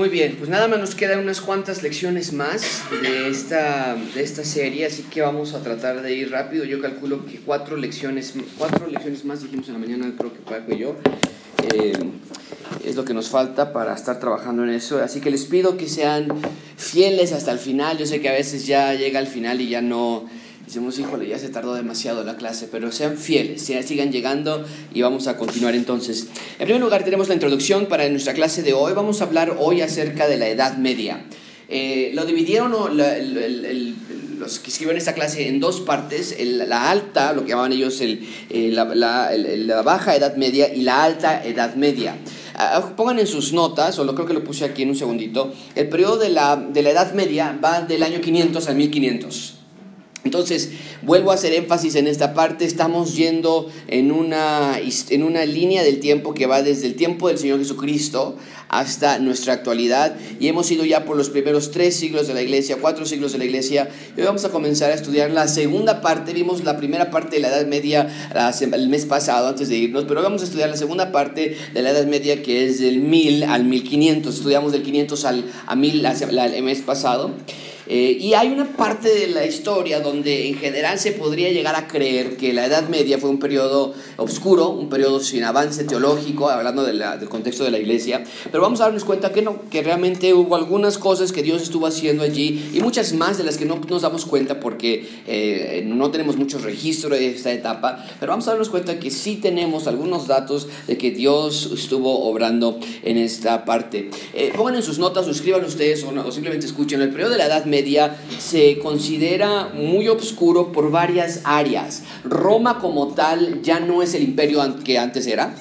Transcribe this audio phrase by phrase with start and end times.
[0.00, 4.46] Muy bien, pues nada más nos quedan unas cuantas lecciones más de esta, de esta
[4.46, 6.64] serie, así que vamos a tratar de ir rápido.
[6.64, 10.72] Yo calculo que cuatro lecciones, cuatro lecciones más dijimos en la mañana, creo que Paco
[10.72, 10.96] y yo.
[11.74, 11.92] Eh,
[12.82, 15.04] es lo que nos falta para estar trabajando en eso.
[15.04, 16.28] Así que les pido que sean
[16.78, 17.98] fieles hasta el final.
[17.98, 20.24] Yo sé que a veces ya llega al final y ya no,
[20.70, 25.26] decimos, híjole, ya se tardó demasiado la clase, pero sean fieles, sigan llegando y vamos
[25.26, 26.28] a continuar entonces.
[26.60, 28.92] En primer lugar, tenemos la introducción para nuestra clase de hoy.
[28.92, 31.24] Vamos a hablar hoy acerca de la Edad Media.
[31.68, 32.70] Eh, lo dividieron
[34.38, 38.24] los que escriben esta clase en dos partes, la alta, lo que llamaban ellos el,
[38.72, 38.84] la,
[39.34, 42.16] la, baja Edad Media y la alta Edad Media.
[42.54, 45.52] Ah, pongan en sus notas, o lo creo que lo puse aquí en un segundito,
[45.74, 49.59] el periodo de la, de la Edad Media va del año 500 al 1500.
[50.22, 50.70] Entonces,
[51.00, 55.98] vuelvo a hacer énfasis en esta parte, estamos yendo en una, en una línea del
[55.98, 58.36] tiempo que va desde el tiempo del Señor Jesucristo
[58.68, 60.14] hasta nuestra actualidad.
[60.38, 63.38] Y hemos ido ya por los primeros tres siglos de la iglesia, cuatro siglos de
[63.38, 63.88] la iglesia.
[64.16, 67.42] Y hoy vamos a comenzar a estudiar la segunda parte, vimos la primera parte de
[67.42, 68.08] la Edad Media
[68.60, 71.90] el mes pasado antes de irnos, pero vamos a estudiar la segunda parte de la
[71.90, 76.62] Edad Media que es del 1000 al 1500, estudiamos del 500 al, a 1000 el
[76.62, 77.34] mes pasado.
[77.92, 81.88] Eh, y hay una parte de la historia donde en general se podría llegar a
[81.88, 86.84] creer que la Edad Media fue un periodo oscuro, un periodo sin avance teológico, hablando
[86.84, 90.54] del contexto de la iglesia, pero vamos a darnos cuenta que no, que realmente hubo
[90.54, 94.02] algunas cosas que Dios estuvo haciendo allí y muchas más de las que no nos
[94.02, 98.68] damos cuenta porque eh, no tenemos mucho registro de esta etapa, pero vamos a darnos
[98.68, 104.10] cuenta que sí tenemos algunos datos de que Dios estuvo obrando en esta parte.
[104.32, 107.38] Eh, pongan en sus notas o escriban ustedes o, o simplemente escuchen, el periodo de
[107.38, 107.79] la Edad Media
[108.38, 112.02] se considera muy oscuro por varias áreas.
[112.24, 115.54] Roma como tal ya no es el imperio que antes era,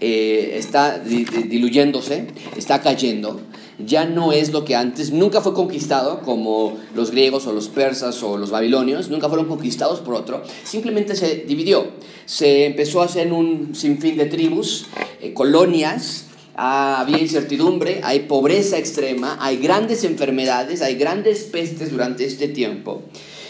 [0.00, 2.26] eh, está diluyéndose,
[2.56, 3.40] está cayendo.
[3.78, 8.22] Ya no es lo que antes, nunca fue conquistado como los griegos o los persas
[8.22, 11.88] o los babilonios, nunca fueron conquistados por otro, simplemente se dividió,
[12.24, 14.86] se empezó a hacer un sinfín de tribus,
[15.20, 16.26] eh, colonias,
[16.56, 23.02] Ah, había incertidumbre, hay pobreza extrema, hay grandes enfermedades, hay grandes pestes durante este tiempo.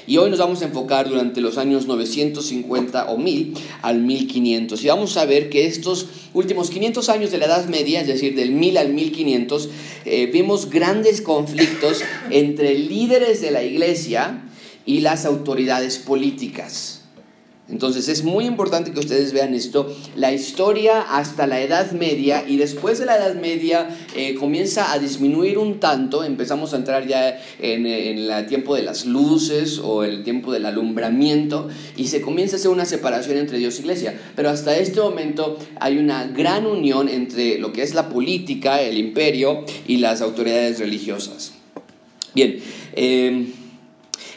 [0.07, 4.85] Y hoy nos vamos a enfocar durante los años 950 o 1000 al 1500.
[4.85, 8.35] Y vamos a ver que estos últimos 500 años de la Edad Media, es decir,
[8.35, 9.69] del 1000 al 1500,
[10.05, 14.45] eh, vimos grandes conflictos entre líderes de la iglesia
[14.85, 16.94] y las autoridades políticas.
[17.69, 22.59] Entonces es muy importante que ustedes vean esto, la historia hasta la Edad Media y
[22.59, 27.41] después de la Edad Media eh, comienza a disminuir un tanto, empezamos a entrar ya
[27.59, 32.59] en, el tiempo de las luces o el tiempo del alumbramiento y se comienza a
[32.59, 37.09] hacer una separación entre Dios y Iglesia, pero hasta este momento hay una gran unión
[37.09, 41.55] entre lo que es la política, el imperio y las autoridades religiosas.
[42.35, 42.59] Bien,
[42.93, 43.47] eh,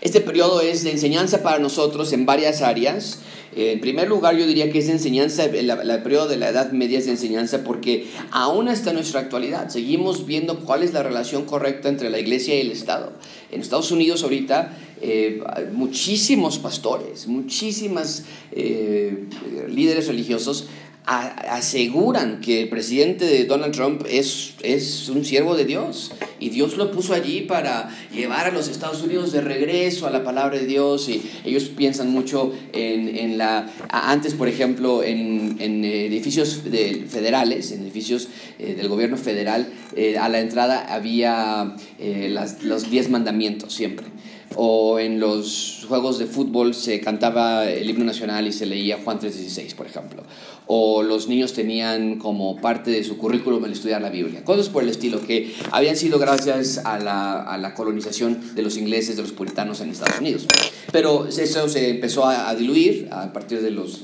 [0.01, 3.19] este periodo es de enseñanza para nosotros en varias áreas.
[3.55, 6.71] Eh, en primer lugar, yo diría que es de enseñanza, el, periodo de la Edad
[6.71, 11.45] Media es de enseñanza porque aún hasta nuestra actualidad seguimos viendo cuál es la relación
[11.45, 13.13] correcta entre la iglesia y el Estado.
[13.51, 15.41] En Estados Unidos ahorita eh,
[15.73, 19.25] muchísimos pastores, muchísimas eh,
[19.69, 20.67] líderes religiosos
[21.07, 26.11] aseguran que el presidente de Donald Trump es, es un siervo de Dios.
[26.39, 30.23] Y Dios lo puso allí para llevar a los Estados Unidos de regreso a la
[30.23, 31.07] palabra de Dios.
[31.07, 36.61] Y ellos piensan mucho en, en la antes por ejemplo en, en edificios
[37.09, 38.27] federales en edificios
[38.59, 44.07] eh, del gobierno federal eh, a la entrada había eh, las, los diez mandamientos siempre
[44.55, 49.19] o en los juegos de fútbol se cantaba el himno nacional y se leía Juan
[49.19, 50.23] 3:16, por ejemplo,
[50.65, 54.83] o los niños tenían como parte de su currículum el estudiar la Biblia, cosas por
[54.83, 59.21] el estilo que habían sido gracias a la, a la colonización de los ingleses, de
[59.21, 60.47] los puritanos en Estados Unidos.
[60.91, 64.03] Pero eso se empezó a, diluir a partir de los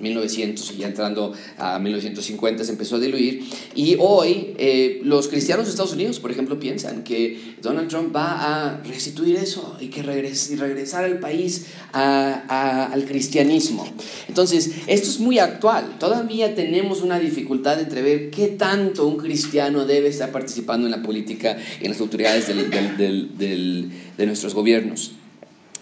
[0.00, 3.44] 1900 y ya entrando a 1950 se empezó a diluir.
[3.74, 8.32] Y hoy eh, los cristianos de Estados Unidos, por ejemplo, piensan que Donald Trump va
[8.40, 13.86] a restituir eso y que regresar al país al cristianismo.
[14.28, 15.98] Entonces, esto es muy actual.
[15.98, 21.02] Todavía tenemos una dificultad entre ver qué tanto un cristiano debe estar participando en la
[21.02, 25.12] política, en las autoridades de nuestros gobiernos.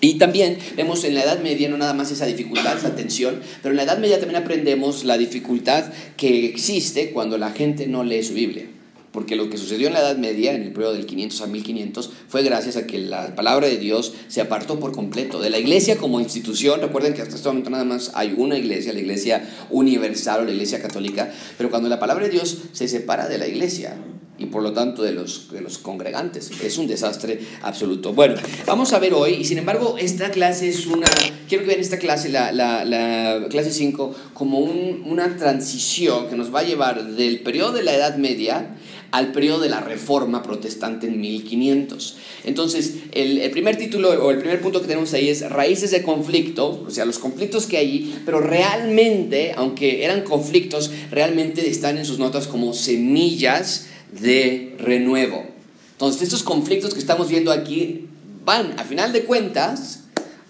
[0.03, 3.75] Y también vemos en la Edad Media no nada más esa dificultad, esa tensión, pero
[3.75, 8.23] en la Edad Media también aprendemos la dificultad que existe cuando la gente no lee
[8.23, 8.65] su Biblia.
[9.13, 12.11] Porque lo que sucedió en la Edad Media, en el periodo del 500 a 1500,
[12.29, 15.97] fue gracias a que la palabra de Dios se apartó por completo de la iglesia
[15.97, 16.81] como institución.
[16.81, 20.53] Recuerden que hasta este momento nada más hay una iglesia, la iglesia universal o la
[20.53, 23.97] iglesia católica, pero cuando la palabra de Dios se separa de la iglesia,
[24.41, 26.51] y por lo tanto de los, de los congregantes.
[26.65, 28.15] Es un desastre absoluto.
[28.15, 28.37] Bueno,
[28.67, 31.07] vamos a ver hoy, y sin embargo, esta clase es una,
[31.47, 36.37] quiero que vean esta clase, la, la, la clase 5, como un, una transición que
[36.37, 38.77] nos va a llevar del periodo de la Edad Media
[39.11, 42.17] al periodo de la Reforma Protestante en 1500.
[42.45, 46.03] Entonces, el, el, primer título o el primer punto que tenemos ahí es raíces de
[46.03, 52.05] conflicto, o sea, los conflictos que hay, pero realmente, aunque eran conflictos, realmente están en
[52.05, 55.45] sus notas como semillas de renuevo.
[55.93, 58.07] Entonces, estos conflictos que estamos viendo aquí
[58.45, 60.05] van, a final de cuentas,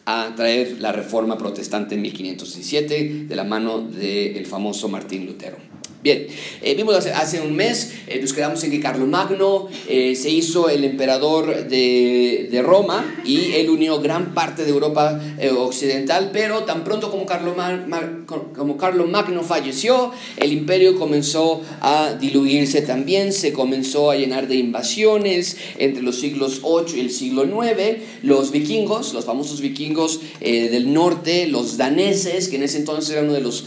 [0.07, 5.57] a traer la reforma protestante en 1517 de la mano del famoso Martín Lutero.
[6.02, 6.29] Bien,
[6.62, 10.85] eh, vimos hace, un mes, eh, nos quedamos en que Carlomagno eh, se hizo el
[10.85, 16.85] emperador de, de, Roma y él unió gran parte de Europa eh, occidental, pero tan
[16.85, 18.25] pronto como Carlomagno,
[18.56, 25.58] como Carlomagno falleció, el imperio comenzó a diluirse también, se comenzó a llenar de invasiones
[25.76, 31.47] entre los siglos 8 y el siglo 9, los vikingos, los famosos vikingos del norte,
[31.47, 33.64] los daneses, que en ese entonces eran uno de las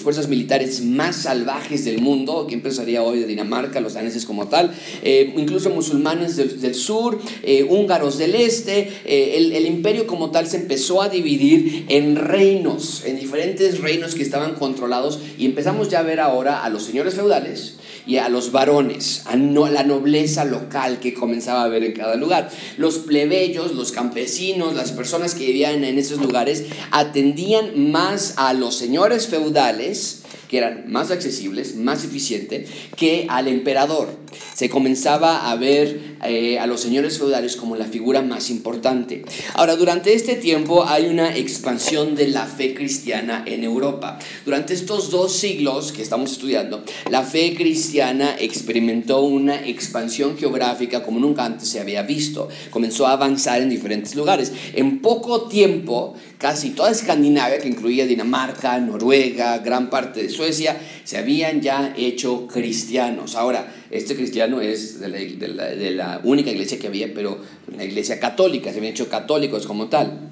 [0.00, 4.46] fuerzas militares más más salvajes del mundo, que empezaría hoy de Dinamarca, los daneses como
[4.46, 4.72] tal,
[5.02, 10.46] eh, incluso musulmanes del, sur, eh, húngaros del este, eh, el, el, imperio como tal
[10.46, 15.98] se empezó a dividir en reinos, en diferentes reinos que estaban controlados y empezamos ya
[15.98, 20.44] a ver ahora a los señores feudales y a los varones, a no, la nobleza
[20.44, 22.50] local que comenzaba a ver en cada lugar.
[22.76, 28.76] Los plebeyos, los campesinos, las personas que vivían en esos lugares atendían más a los
[28.76, 34.08] señores feudales, que eran más accesibles, más eficientes, que al emperador.
[34.54, 39.24] Se comenzaba a ver eh, a los señores feudales como la figura más importante.
[39.54, 44.18] Ahora, durante este tiempo hay una expansión de la fe cristiana en Europa.
[44.44, 51.20] Durante estos dos siglos que estamos estudiando, la fe cristiana experimentó una expansión geográfica como
[51.20, 52.48] nunca antes se había visto.
[52.70, 54.52] Comenzó a avanzar en diferentes lugares.
[54.74, 61.18] En poco tiempo, casi toda Escandinavia, que incluía Dinamarca, Noruega, gran parte de Suecia, se
[61.18, 63.36] habían ya hecho cristianos.
[63.36, 67.38] Ahora, este cristiano es de la, de la, única iglesia que había, pero
[67.76, 70.31] la iglesia católica, se habían hecho católicos como tal.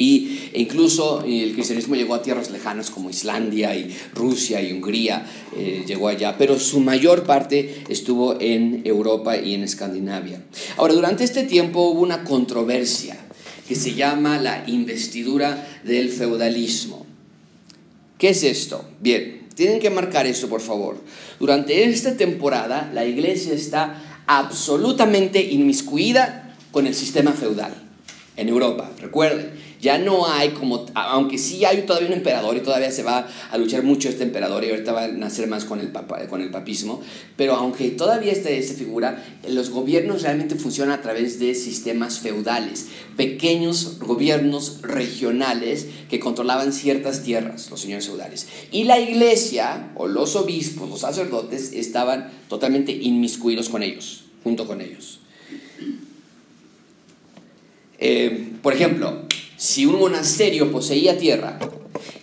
[0.00, 5.26] Y e incluso el cristianismo llegó a tierras lejanas como Islandia y Rusia y Hungría,
[5.56, 10.40] eh, llegó allá, pero su mayor parte estuvo en Europa y en Escandinavia.
[10.76, 13.18] Ahora, durante este tiempo hubo una controversia
[13.66, 17.04] que se llama la investidura del feudalismo.
[18.16, 18.84] ¿Qué es esto?
[19.00, 20.96] Bien, tienen que marcar esto, por favor.
[21.40, 27.74] Durante esta temporada, la iglesia está absolutamente inmiscuida con el sistema feudal
[28.36, 28.90] en Europa.
[29.00, 33.28] Recuerden, ya no hay como, aunque sí hay todavía un emperador y todavía se va
[33.50, 36.40] a luchar mucho este emperador y ahorita va a nacer más con el, papa, con
[36.40, 37.00] el papismo,
[37.36, 42.86] pero aunque todavía esté esta figura, los gobiernos realmente funcionan a través de sistemas feudales,
[43.16, 48.48] pequeños gobiernos regionales que controlaban ciertas tierras, los señores feudales.
[48.72, 54.80] Y la iglesia o los obispos, los sacerdotes, estaban totalmente inmiscuidos con ellos, junto con
[54.80, 55.20] ellos.
[57.98, 59.26] Eh, por ejemplo,
[59.58, 61.58] si un monasterio poseía tierra,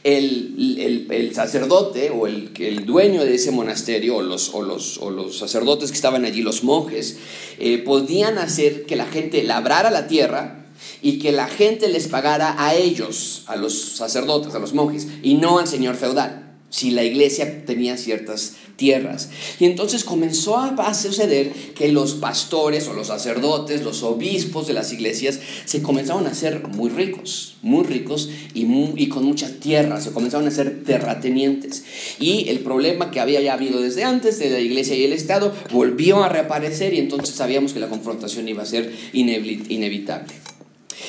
[0.04, 5.38] el, sacerdote o el, el, dueño de ese monasterio o los, o los, o los
[5.38, 7.18] sacerdotes que estaban allí, los monjes,
[7.60, 10.66] eh, podían hacer que la gente labrara la tierra
[11.02, 15.36] y que la gente les pagara a ellos, a los sacerdotes, a los monjes, y
[15.36, 16.45] no al señor feudal
[16.76, 19.30] si la iglesia tenía ciertas tierras.
[19.62, 24.92] Y entonces comenzó a suceder que los pastores o los sacerdotes, los obispos de las
[24.92, 28.66] iglesias, se comenzaron a hacer muy ricos, muy ricos y,
[28.98, 31.86] y con muchas tierras, se comenzaron a ser terratenientes.
[32.20, 35.56] Y el problema que había ya habido desde antes de la iglesia y el Estado
[35.72, 40.34] volvió a reaparecer y entonces sabíamos que la confrontación iba a ser inevitable.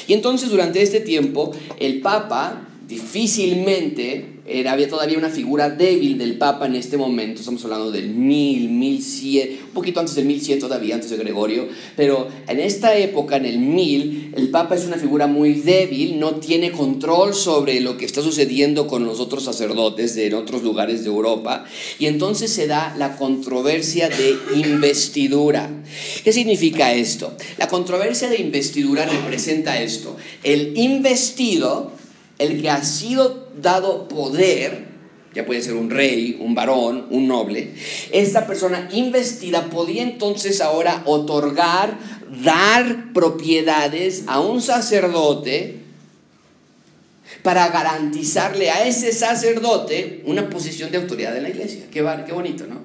[0.07, 6.39] Y entonces durante este tiempo el Papa difícilmente era, había todavía una figura débil del
[6.39, 10.95] Papa en este momento, estamos hablando del 1000, 1100, un poquito antes del 1100 todavía,
[10.95, 15.27] antes de Gregorio, pero en esta época, en el 1000, el Papa es una figura
[15.27, 20.35] muy débil, no tiene control sobre lo que está sucediendo con los otros sacerdotes de
[20.35, 21.65] otros lugares de Europa,
[21.99, 25.71] y entonces se da la controversia de investidura.
[26.23, 27.33] ¿Qué significa esto?
[27.59, 31.93] La controversia de investidura representa esto, el investido
[32.39, 34.87] el que ha sido dado poder,
[35.35, 37.71] ya puede ser un rey, un varón, un noble,
[38.13, 41.99] esta persona investida podía entonces ahora otorgar,
[42.43, 45.87] dar propiedades a un sacerdote
[47.43, 51.85] para garantizarle a ese sacerdote una posición de autoridad en la iglesia.
[51.91, 52.81] Qué, bonito, ¿no?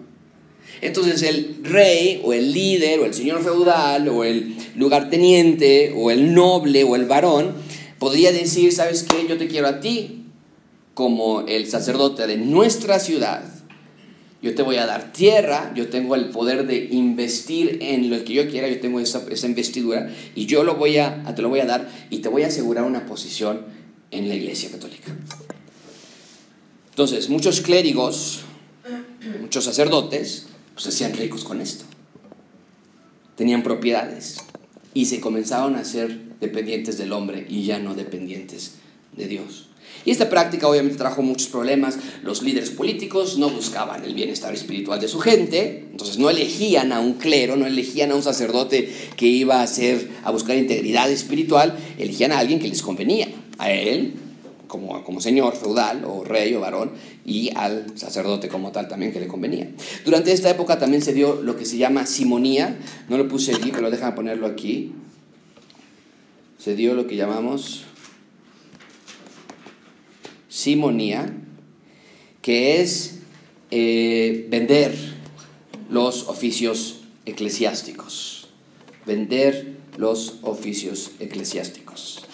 [0.82, 6.34] Entonces el rey o el líder o el señor feudal o el lugarteniente o el
[6.34, 7.54] noble o el varón
[8.02, 9.28] podría decir, ¿sabes qué?
[9.28, 10.24] Yo te quiero a ti
[10.96, 13.44] como el sacerdote de nuestra ciudad.
[14.42, 18.34] Yo te voy a dar tierra, yo tengo el poder de investir en lo que
[18.34, 21.68] yo quiera, yo tengo esa, investidura y yo lo voy a, te lo voy a
[21.68, 23.66] dar y te voy a asegurar una posición
[24.10, 25.16] en la iglesia católica.
[26.90, 28.40] Entonces, muchos clérigos,
[29.42, 31.86] muchos sacerdotes, pues se hacían ricos con esto.
[33.36, 34.38] Tenían propiedades
[34.96, 38.74] y se comenzaron a ser dependientes del hombre y ya no dependientes
[39.16, 39.68] de Dios.
[40.06, 41.98] Y esta práctica obviamente trajo muchos problemas.
[42.24, 47.00] Los líderes políticos no buscaban el bienestar espiritual de su gente, entonces no elegían a
[47.00, 51.78] un clero, no elegían a un sacerdote que iba a, hacer, a buscar integridad espiritual,
[52.00, 53.28] elegían a alguien que les convenía,
[53.60, 54.14] a él
[54.68, 56.92] como, como señor feudal o rey o varón
[57.26, 59.70] y al sacerdote como tal también que le convenía.
[60.06, 62.80] Durante esta época también se dio lo que se llama simonía,
[63.10, 64.94] no lo puse allí, pero déjame ponerlo aquí.
[66.62, 67.86] Se dio lo que llamamos
[70.48, 71.34] simonía,
[72.44, 73.22] que es
[73.72, 74.96] eh, vender
[75.90, 78.50] los oficios eclesiásticos.
[79.08, 82.28] Vender los oficios eclesiásticos.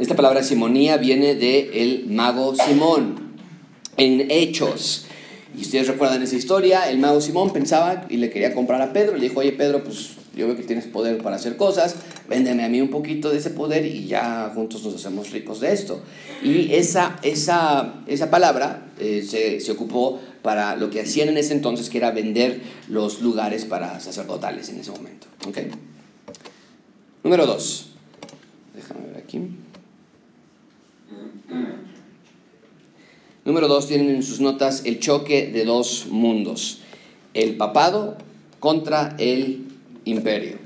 [0.00, 3.36] Esta palabra simonía viene de el mago Simón.
[3.96, 5.06] En Hechos,
[5.56, 9.16] y ustedes recuerdan esa historia, el mago Simón pensaba y le quería comprar a Pedro,
[9.16, 11.96] le dijo, oye Pedro, pues yo veo que tienes poder para hacer cosas,
[12.28, 15.72] véndeme a mí un poquito de ese poder y ya juntos nos hacemos ricos de
[15.72, 16.02] esto.
[16.42, 21.54] Y esa, esa, esa palabra eh, se, se, ocupó para lo que hacían en ese
[21.54, 25.26] entonces, que era vender los lugares para sacerdotales en ese momento.
[25.46, 25.70] ¿Okay?
[27.22, 27.90] Número dos.
[28.74, 29.40] Déjame ver aquí.
[33.44, 36.78] Número dos, tienen en sus notas el choque de dos mundos.
[37.34, 38.16] El papado
[38.58, 39.66] contra el
[40.06, 40.56] imperio.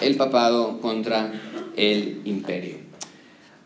[0.00, 1.32] El papado contra
[1.76, 2.76] el imperio.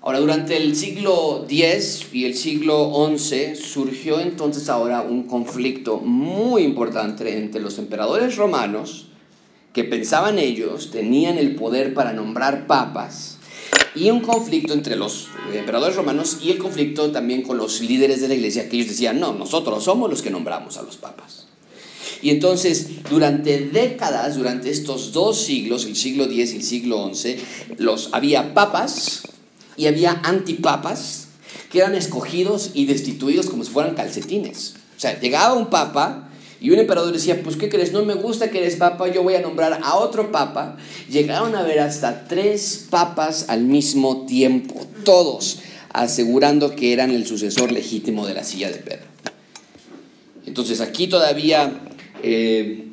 [0.01, 6.63] Ahora, durante el siglo X y el siglo XI surgió entonces ahora un conflicto muy
[6.63, 9.09] importante entre los emperadores romanos,
[9.75, 13.36] que pensaban ellos tenían el poder para nombrar papas,
[13.95, 18.29] y un conflicto entre los emperadores romanos y el conflicto también con los líderes de
[18.29, 21.47] la iglesia, que ellos decían, no, nosotros somos los que nombramos a los papas.
[22.23, 27.37] Y entonces, durante décadas, durante estos dos siglos, el siglo X y el siglo XI,
[27.79, 29.23] los, había papas
[29.77, 31.29] y había antipapas
[31.71, 34.75] que eran escogidos y destituidos como si fueran calcetines.
[34.97, 36.26] O sea, llegaba un papa
[36.67, 37.93] y un emperador decía, pues ¿qué crees?
[37.93, 40.77] No me gusta que eres papa, yo voy a nombrar a otro papa.
[41.09, 45.61] Llegaron a ver hasta tres papas al mismo tiempo, todos
[45.93, 49.05] asegurando que eran el sucesor legítimo de la silla de Pedro.
[50.45, 51.83] Entonces aquí todavía
[52.25, 52.89] eh,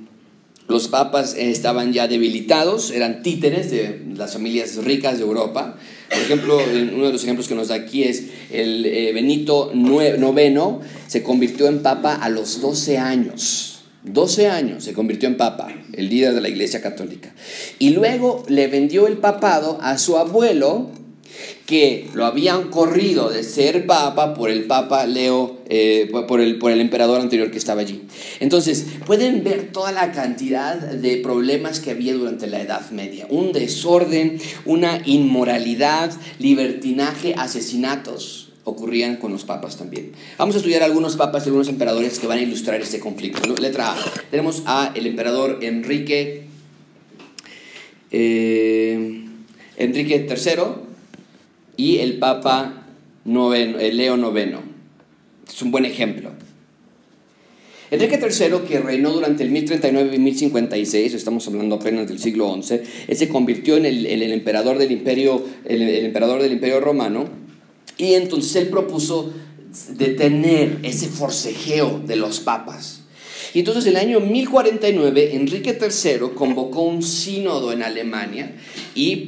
[0.68, 5.80] los papas estaban ya debilitados, eran títeres de las familias ricas de Europa.
[6.13, 6.60] Por ejemplo,
[6.93, 11.67] uno de los ejemplos que nos da aquí es el eh, Benito IX se convirtió
[11.67, 13.82] en papa a los 12 años.
[14.03, 17.34] 12 años se convirtió en papa, el líder de la Iglesia Católica.
[17.79, 20.91] Y luego le vendió el papado a su abuelo,
[21.65, 26.71] que lo habían corrido de ser papa por el papa Leo, eh, por, el, por
[26.71, 28.03] el emperador anterior que estaba allí.
[28.39, 33.27] Entonces, pueden ver toda la cantidad de problemas que había durante la Edad Media.
[33.29, 40.13] Un desorden, una inmoralidad, libertinaje, asesinatos ocurrían con los papas también.
[40.37, 43.55] Vamos a estudiar algunos papas y algunos emperadores que van a ilustrar este conflicto.
[43.55, 43.97] Letra A.
[44.31, 46.45] Tenemos a el emperador Enrique,
[48.11, 49.25] eh,
[49.75, 50.92] Enrique III
[51.77, 52.86] y el Papa
[53.25, 54.60] noveno, el Leo IX.
[55.48, 56.32] Es un buen ejemplo.
[57.94, 62.80] Enrique III, que reinó durante el 1039 y 1056, estamos hablando apenas del siglo XI,
[63.08, 67.25] él se convirtió en el, emperador, del imperio, el, emperador del imperio romano
[67.98, 69.32] y entonces él propuso
[69.89, 73.02] detener ese forcejeo de los papas.
[73.53, 78.55] Y entonces en el año 1049 Enrique III convocó un sínodo en Alemania
[78.95, 79.27] y,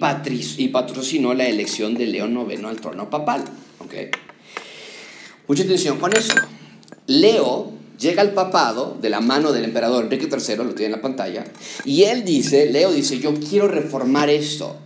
[0.58, 3.44] y patrocinó la elección de León IX al trono papal.
[3.80, 4.10] ¿okay?
[5.48, 6.34] Mucha atención con eso.
[7.08, 11.02] Leo llega al papado de la mano del emperador Enrique III, lo tiene en la
[11.02, 11.46] pantalla,
[11.86, 14.78] y él dice, Leo dice, yo quiero reformar esto.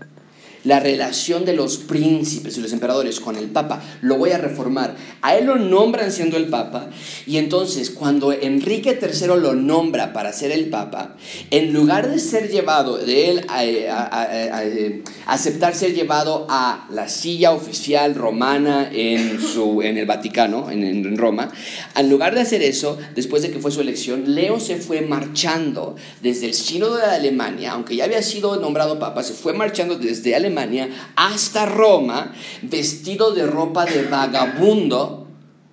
[0.63, 4.95] La relación de los príncipes y los emperadores con el Papa, lo voy a reformar.
[5.21, 6.89] A él lo nombran siendo el Papa
[7.25, 11.15] y entonces cuando Enrique III lo nombra para ser el Papa,
[11.51, 17.51] en lugar de ser llevado, de él a, eh, aceptar ser llevado a la silla
[17.51, 21.51] oficial romana en, su, en el Vaticano, en, en Roma,
[21.95, 25.95] en lugar de hacer eso, después de que fue su elección, Leo se fue marchando
[26.21, 30.35] desde el sínodo de Alemania, aunque ya había sido nombrado Papa, se fue marchando desde
[30.35, 35.27] Alemania, Alemania hasta Roma vestido de ropa de vagabundo.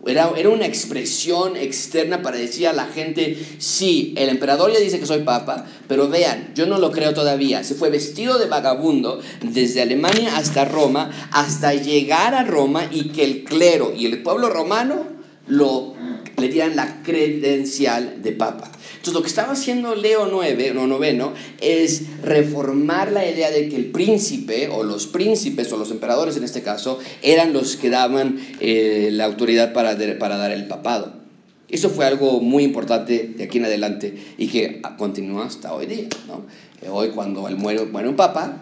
[0.06, 5.00] Era, era, una expresión externa para decir a la gente, sí, el emperador ya dice
[5.00, 7.64] que soy papa, pero vean, yo no lo creo todavía.
[7.64, 13.25] Se fue vestido de vagabundo desde Alemania hasta Roma, hasta llegar a Roma y que
[13.25, 15.06] el clero y el pueblo romano
[15.49, 15.95] lo,
[16.37, 18.71] le dieran la credencial de papa.
[18.90, 23.76] Entonces lo que estaba haciendo Leo IX, no noveno, es reformar la idea de que
[23.76, 28.38] el príncipe, o los príncipes, o los emperadores en este caso, eran los que daban
[28.61, 31.14] eh, la autoridad para, para dar el papado.
[31.69, 36.09] Eso fue algo muy importante de aquí en adelante y que continúa hasta hoy día.
[36.28, 36.45] ¿no?
[36.93, 38.59] Hoy cuando muere, muere un papa,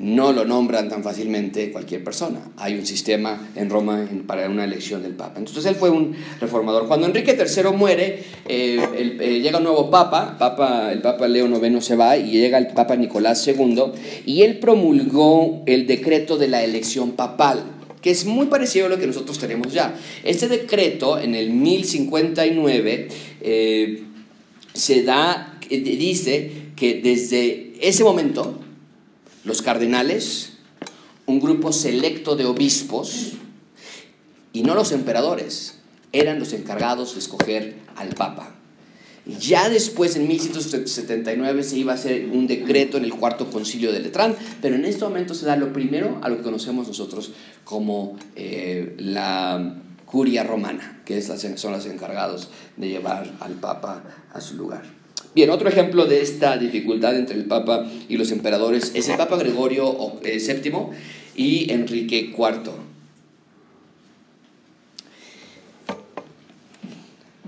[0.00, 2.40] no lo nombran tan fácilmente cualquier persona.
[2.56, 5.38] Hay un sistema en Roma para una elección del Papa.
[5.38, 6.88] Entonces él fue un reformador.
[6.88, 11.84] Cuando Enrique III muere, eh, eh, llega un nuevo Papa, Papa, el Papa Leo IX
[11.84, 13.84] se va y llega el Papa Nicolás II
[14.26, 17.64] y él promulgó el decreto de la elección papal
[18.00, 19.98] que es muy parecido a lo que nosotros tenemos ya.
[20.24, 23.08] Este decreto en el 1059
[23.40, 24.02] eh,
[24.74, 28.60] se da, dice que desde ese momento
[29.44, 30.54] los cardenales,
[31.26, 33.32] un grupo selecto de obispos,
[34.52, 35.78] y no los emperadores,
[36.12, 38.54] eran los encargados de escoger al Papa.
[39.26, 44.00] Ya después, en 1179, se iba a hacer un decreto en el cuarto concilio de
[44.00, 47.32] Letrán, pero en este momento se da lo primero a lo que conocemos nosotros
[47.64, 54.56] como eh, la curia romana, que son los encargados de llevar al Papa a su
[54.56, 55.03] lugar.
[55.34, 59.36] Bien, otro ejemplo de esta dificultad entre el Papa y los emperadores es el Papa
[59.36, 60.80] Gregorio VII eh,
[61.34, 62.70] y Enrique IV.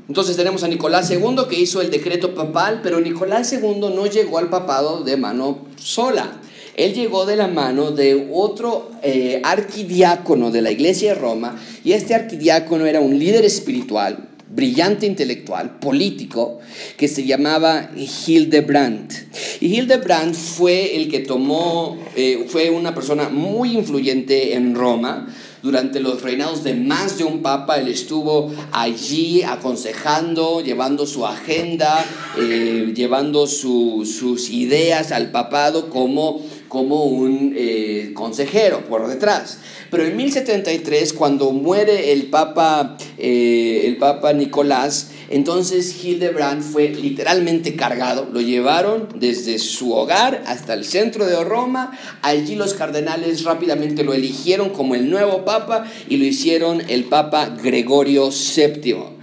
[0.09, 4.39] Entonces tenemos a Nicolás II que hizo el decreto papal, pero Nicolás II no llegó
[4.39, 6.41] al papado de mano sola.
[6.77, 11.93] Él llegó de la mano de otro eh, arquidiácono de la iglesia de Roma y
[11.93, 14.26] este arquidiácono era un líder espiritual,
[14.57, 16.61] brillante intelectual, político,
[16.97, 19.13] que se llamaba Hildebrandt.
[19.61, 25.29] Y Hildebrandt fue el que tomó, eh, fue una persona muy influyente en Roma.
[25.63, 32.05] Durante los reinados de más de un papa, él estuvo allí aconsejando, llevando su agenda,
[32.39, 36.41] eh, llevando sus ideas al papado como
[36.77, 39.61] como un eh, consejero por detrás.
[39.91, 47.77] Pero en 1073, cuando muere el Papa, eh, el Papa Nicolás, entonces Hildebrand fue literalmente
[47.77, 48.29] cargado.
[48.31, 51.99] Lo llevaron desde su hogar hasta el centro de Roma.
[52.21, 57.57] Allí los cardenales rápidamente lo eligieron como el nuevo Papa y lo hicieron el Papa
[57.63, 59.17] Gregorio VII.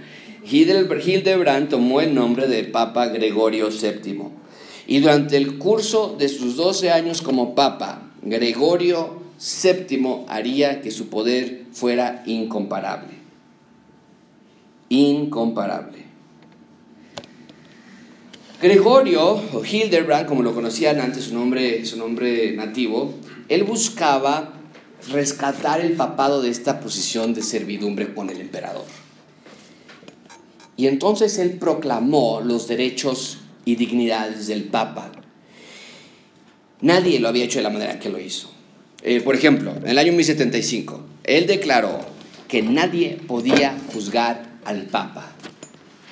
[0.44, 4.43] Hildebrand tomó el nombre del Papa Gregorio VII.
[4.86, 11.08] Y durante el curso de sus 12 años como papa, Gregorio VII haría que su
[11.08, 13.14] poder fuera incomparable.
[14.88, 16.04] Incomparable.
[18.60, 23.12] Gregorio, o Hildebrand, como lo conocían antes su nombre, su nombre nativo,
[23.48, 24.54] él buscaba
[25.10, 28.86] rescatar el papado de esta posición de servidumbre con el emperador.
[30.76, 35.12] Y entonces él proclamó los derechos y dignidades del Papa.
[36.80, 38.50] Nadie lo había hecho de la manera que lo hizo.
[39.02, 42.00] Eh, por ejemplo, en el año 1075, él declaró
[42.48, 45.32] que nadie podía juzgar al Papa,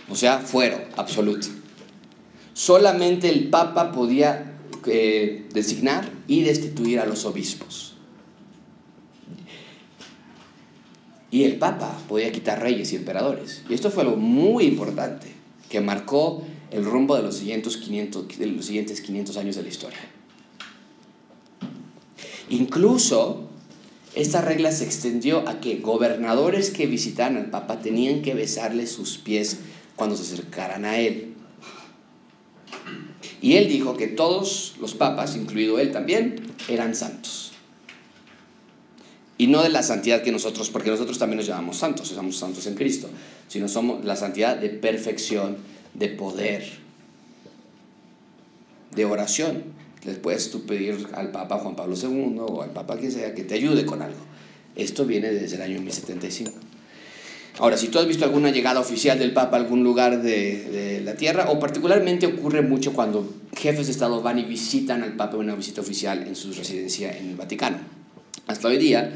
[0.09, 1.49] o sea, fuero absoluto.
[2.55, 7.95] Solamente el Papa podía eh, designar y destituir a los obispos.
[11.31, 13.63] Y el Papa podía quitar reyes y emperadores.
[13.71, 15.29] Y esto fue algo muy importante
[15.71, 19.69] que marcó el rumbo de los siguientes 500, de los siguientes 500 años de la
[19.69, 20.01] historia.
[22.49, 23.49] Incluso
[24.15, 29.19] esta regla se extendió a que gobernadores que visitaran al Papa tenían que besarle sus
[29.19, 29.59] pies
[29.97, 31.35] cuando se acercaran a él.
[33.41, 36.37] Y él dijo que todos los papas, incluido él también,
[36.69, 37.53] eran santos.
[39.37, 42.67] Y no de la santidad que nosotros, porque nosotros también nos llamamos santos, somos santos
[42.67, 43.09] en Cristo,
[43.49, 45.57] sino somos la santidad de perfección
[45.95, 46.65] de poder,
[48.95, 49.65] de oración.
[50.05, 53.45] les puedes tú pedir al Papa Juan Pablo II o al Papa que sea que
[53.45, 54.19] te ayude con algo.
[54.75, 56.53] Esto viene desde el año 1075.
[57.59, 61.01] Ahora, si tú has visto alguna llegada oficial del Papa a algún lugar de, de,
[61.03, 65.35] la Tierra, o particularmente ocurre mucho cuando jefes de Estado van y visitan al Papa
[65.35, 67.77] en una visita oficial en su residencia en el Vaticano.
[68.47, 69.13] Hasta hoy día,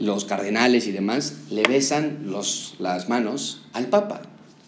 [0.00, 4.22] los cardenales y demás le besan los, las manos al Papa.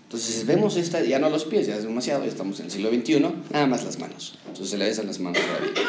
[0.09, 2.88] Entonces vemos esta, ya no los pies, ya es demasiado, ya estamos en el siglo
[2.88, 4.38] XXI, nada más las manos.
[4.47, 5.83] Entonces se le besan las manos todavía.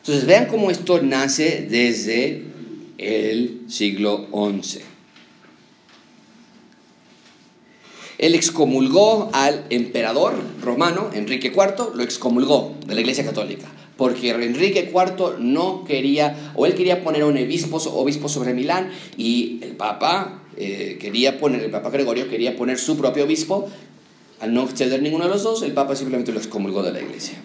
[0.00, 2.44] Entonces vean cómo esto nace desde
[2.98, 4.26] el siglo
[4.60, 4.80] XI.
[8.18, 13.66] Él excomulgó al emperador romano, Enrique IV, lo excomulgó de la Iglesia Católica,
[13.96, 19.58] porque Enrique IV no quería, o él quería poner un obispo, obispo sobre Milán, y
[19.62, 23.68] el Papa eh, quería poner, el Papa Gregorio quería poner su propio obispo,
[24.40, 27.38] al no ceder ninguno de los dos, el Papa simplemente lo excomulgó de la Iglesia.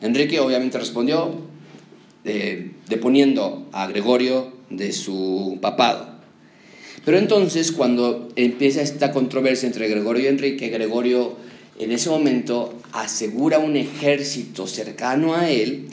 [0.00, 1.34] Enrique obviamente respondió
[2.24, 6.08] eh, deponiendo a Gregorio de su papado.
[7.04, 11.36] Pero entonces cuando empieza esta controversia entre Gregorio y Enrique, Gregorio
[11.78, 15.88] en ese momento asegura un ejército cercano a él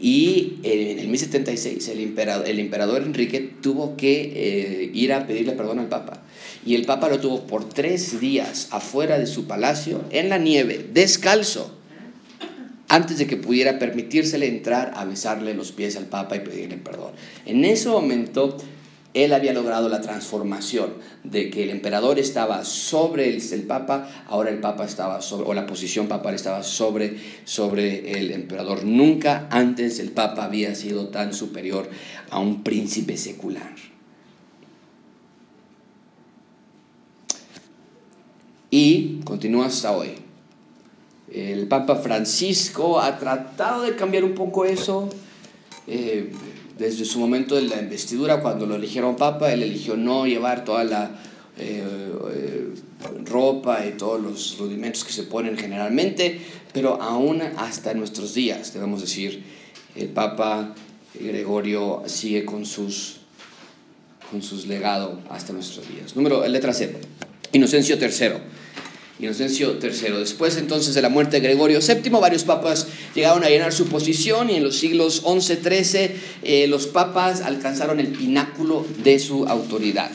[0.00, 5.52] y en el 1076 el emperador, el emperador Enrique tuvo que eh, ir a pedirle
[5.52, 6.22] perdón al Papa.
[6.64, 10.84] Y el Papa lo tuvo por tres días afuera de su palacio, en la nieve,
[10.92, 11.72] descalzo,
[12.88, 17.12] antes de que pudiera permitírsele entrar a besarle los pies al Papa y pedirle perdón.
[17.46, 18.58] En ese momento
[19.14, 24.60] él había logrado la transformación de que el emperador estaba sobre el, Papa, ahora el
[24.60, 28.84] Papa estaba sobre, o la posición papal estaba sobre, sobre el emperador.
[28.84, 31.88] Nunca antes el Papa había sido tan superior
[32.30, 33.74] a un príncipe secular.
[38.70, 40.10] Y continúa hasta hoy.
[41.32, 45.08] El Papa Francisco ha tratado de cambiar un poco eso.
[45.86, 46.30] Eh,
[46.78, 50.84] desde su momento de la investidura, cuando lo eligieron Papa, él eligió no llevar toda
[50.84, 51.10] la
[51.58, 51.82] eh,
[52.32, 52.74] eh,
[53.24, 56.38] ropa y todos los rudimentos que se ponen generalmente,
[56.72, 59.42] pero aún hasta nuestros días, debemos decir,
[59.94, 60.74] el Papa
[61.18, 63.16] Gregorio sigue con sus,
[64.30, 66.14] con sus legados hasta nuestros días.
[66.14, 66.94] Número, letra C,
[67.52, 68.65] Inocencio III.
[69.18, 70.18] Inocencio III.
[70.18, 74.50] Después entonces de la muerte de Gregorio VII, varios papas llegaron a llenar su posición
[74.50, 76.10] y en los siglos XI-XIII
[76.42, 80.10] eh, los papas alcanzaron el pináculo de su autoridad.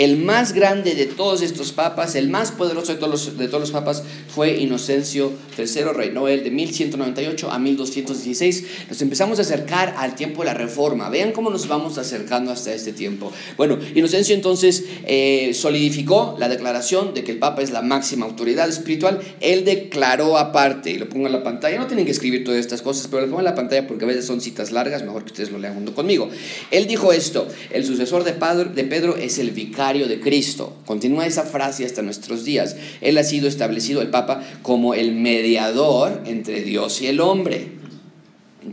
[0.00, 3.60] El más grande de todos estos papas, el más poderoso de todos los, de todos
[3.60, 4.02] los papas,
[4.34, 8.64] fue Inocencio III, reinó él de 1198 a 1216.
[8.88, 11.10] Nos empezamos a acercar al tiempo de la reforma.
[11.10, 13.30] Vean cómo nos vamos acercando hasta este tiempo.
[13.58, 18.70] Bueno, Inocencio entonces eh, solidificó la declaración de que el papa es la máxima autoridad
[18.70, 19.20] espiritual.
[19.40, 22.80] Él declaró aparte, y lo pongo en la pantalla, no tienen que escribir todas estas
[22.80, 25.32] cosas, pero lo pongo en la pantalla porque a veces son citas largas, mejor que
[25.32, 26.30] ustedes lo lean junto conmigo.
[26.70, 30.76] Él dijo esto, el sucesor de de Pedro es el vicario de Cristo.
[30.86, 32.76] Continúa esa frase hasta nuestros días.
[33.00, 37.72] Él ha sido establecido, el Papa, como el mediador entre Dios y el hombre.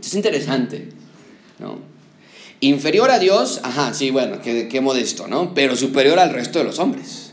[0.00, 0.88] Es interesante,
[1.58, 1.78] ¿no?
[2.60, 5.54] Inferior a Dios, ajá, sí, bueno, qué, modesto, ¿no?
[5.54, 7.32] Pero superior al resto de los hombres.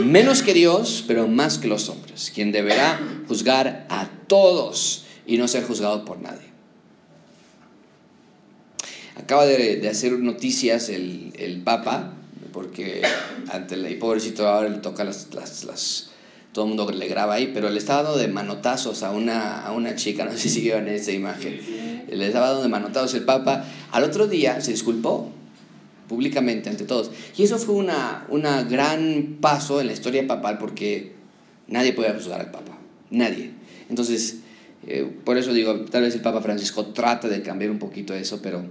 [0.00, 5.46] Menos que Dios, pero más que los hombres, quien deberá juzgar a todos y no
[5.46, 6.52] ser juzgado por nadie.
[9.16, 12.14] Acaba de, hacer noticias el Papa
[12.54, 13.02] porque
[13.52, 16.10] ante el, y pobrecito ahora le toca las, las, las,
[16.52, 19.72] todo el mundo le graba ahí, pero le estaba dando de manotazos a una, a
[19.72, 21.60] una chica, no sé si vieron esa imagen,
[22.08, 25.30] le estaba dando de manotazos el Papa, al otro día se disculpó
[26.08, 31.12] públicamente ante todos, y eso fue una, una gran paso en la historia papal porque
[31.66, 32.78] nadie puede juzgar al Papa,
[33.10, 33.50] nadie.
[33.90, 34.38] Entonces,
[34.86, 38.40] eh, por eso digo, tal vez el Papa Francisco trata de cambiar un poquito eso,
[38.40, 38.64] pero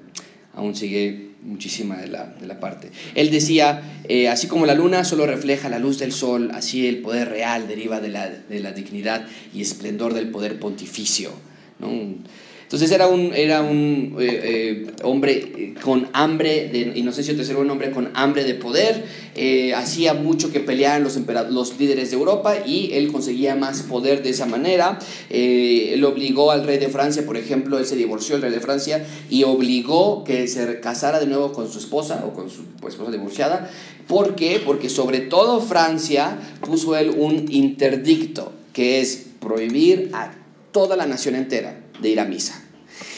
[0.53, 2.89] aún sigue muchísima de la, de la parte.
[3.15, 6.99] Él decía, eh, así como la luna solo refleja la luz del sol, así el
[6.99, 11.31] poder real deriva de la, de la dignidad y esplendor del poder pontificio.
[11.79, 11.89] ¿no?
[12.73, 17.69] Entonces era un, era un eh, eh, hombre eh, con hambre, de, Inocencio III un
[17.69, 19.05] hombre con hambre de poder,
[19.75, 21.19] hacía mucho que pelearan los,
[21.51, 24.97] los líderes de Europa y él conseguía más poder de esa manera.
[25.29, 29.05] él obligó al rey de Francia, por ejemplo, él se divorció, el rey de Francia,
[29.29, 33.69] y obligó que se casara de nuevo con su esposa o con su esposa divorciada.
[34.07, 34.59] ¿Por qué?
[34.65, 40.33] Porque sobre todo Francia puso él un interdicto, que es prohibir a
[40.71, 42.62] toda la nación entera de ir a misa.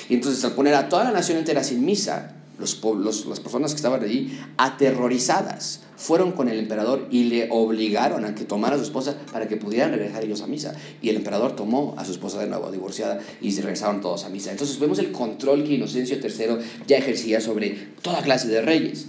[0.09, 3.77] Y entonces al poner a toda la nación entera sin misa, los, las personas que
[3.77, 8.83] estaban allí, aterrorizadas, fueron con el emperador y le obligaron a que tomara a su
[8.83, 10.75] esposa para que pudieran regresar ellos a misa.
[11.01, 14.29] Y el emperador tomó a su esposa de nuevo divorciada y se regresaron todos a
[14.29, 14.51] misa.
[14.51, 19.07] Entonces vemos el control que Inocencio III ya ejercía sobre toda clase de reyes.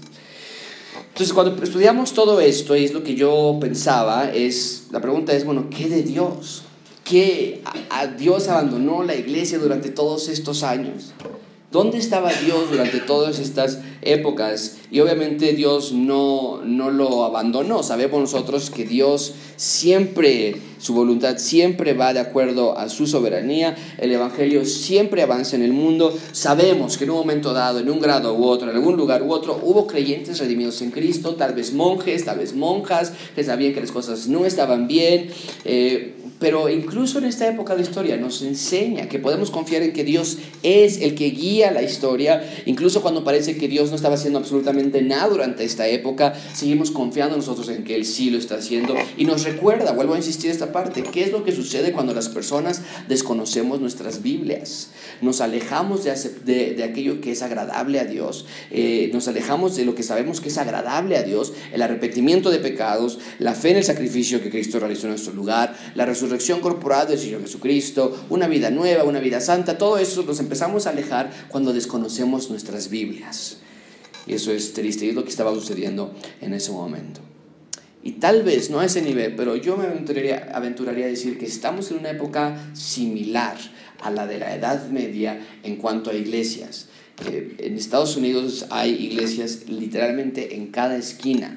[1.08, 5.44] Entonces cuando estudiamos todo esto, y es lo que yo pensaba, es, la pregunta es,
[5.44, 6.62] bueno, ¿qué de Dios?
[7.08, 11.12] ¿Qué a Dios abandonó la iglesia durante todos estos años?
[11.70, 14.78] ¿Dónde estaba Dios durante todas estas épocas?
[14.90, 17.84] Y obviamente Dios no, no lo abandonó.
[17.84, 23.76] Sabemos nosotros que Dios siempre, su voluntad siempre va de acuerdo a su soberanía.
[23.98, 26.16] El Evangelio siempre avanza en el mundo.
[26.32, 29.32] Sabemos que en un momento dado, en un grado u otro, en algún lugar u
[29.32, 33.80] otro, hubo creyentes redimidos en Cristo, tal vez monjes, tal vez monjas, que sabían que
[33.80, 35.30] las cosas no estaban bien.
[35.64, 40.04] Eh, pero incluso en esta época de historia nos enseña que podemos confiar en que
[40.04, 42.42] Dios es el que guía la historia.
[42.66, 47.36] Incluso cuando parece que Dios no estaba haciendo absolutamente nada durante esta época, seguimos confiando
[47.36, 48.94] nosotros en que Él sí lo está haciendo.
[49.16, 52.28] Y nos recuerda, vuelvo a insistir esta parte, ¿qué es lo que sucede cuando las
[52.28, 54.90] personas desconocemos nuestras Biblias?
[55.22, 59.94] Nos alejamos de, de, aquello que es agradable a Dios, eh, nos alejamos de lo
[59.94, 63.84] que sabemos que es agradable a Dios, el arrepentimiento de pecados, la fe en el
[63.84, 68.48] sacrificio que Cristo realizó en nuestro lugar, la resurrección resurrección corporal del Señor Jesucristo, una
[68.48, 73.58] vida nueva, una vida santa, todo eso nos empezamos a alejar cuando desconocemos nuestras Biblias.
[74.26, 77.20] Y eso es triste y es lo que estaba sucediendo en ese momento.
[78.02, 81.46] Y tal vez, no a ese nivel, pero yo me aventuraría, aventuraría a decir que
[81.46, 83.56] estamos en una época similar
[84.00, 86.86] a la de la Edad Media en cuanto a iglesias.
[87.24, 91.56] Eh, en Estados Unidos hay iglesias literalmente en cada esquina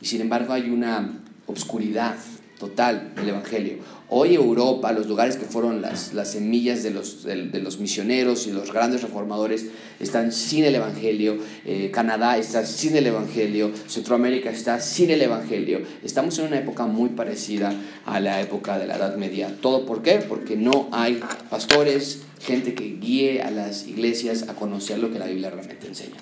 [0.00, 2.16] y sin embargo hay una obscuridad
[2.62, 3.78] total del Evangelio.
[4.14, 8.52] Hoy Europa, los lugares que fueron las, las semillas de los, de, los, misioneros y
[8.52, 9.68] los grandes reformadores,
[10.00, 11.38] están sin el Evangelio.
[11.64, 13.72] Eh, Canadá está sin el Evangelio.
[13.86, 15.80] Centroamérica está sin el Evangelio.
[16.04, 17.72] Estamos en una época muy parecida
[18.04, 19.56] a la época de la Edad Media.
[19.62, 20.16] ¿Todo por qué?
[20.16, 25.26] Porque no hay pastores, gente que guíe a las iglesias a conocer lo que la
[25.26, 26.18] Biblia realmente enseña.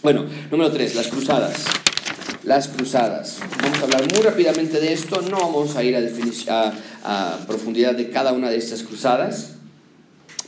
[0.00, 1.64] Bueno, número tres, las cruzadas
[2.46, 3.40] las cruzadas.
[3.60, 6.72] Vamos a hablar muy rápidamente de esto, no vamos a ir a,
[7.04, 9.56] a, profundidad de cada una de estas cruzadas,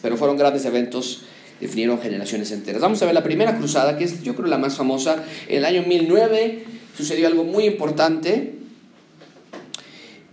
[0.01, 1.23] pero fueron grandes eventos,
[1.61, 2.81] definieron generaciones enteras.
[2.81, 5.25] Vamos a ver la primera cruzada, que es yo creo la más famosa.
[5.49, 6.65] En el año 1009
[6.97, 8.55] sucedió algo muy importante.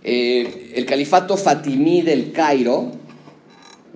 [0.04, 2.92] Eh, el califato fatimí del Cairo,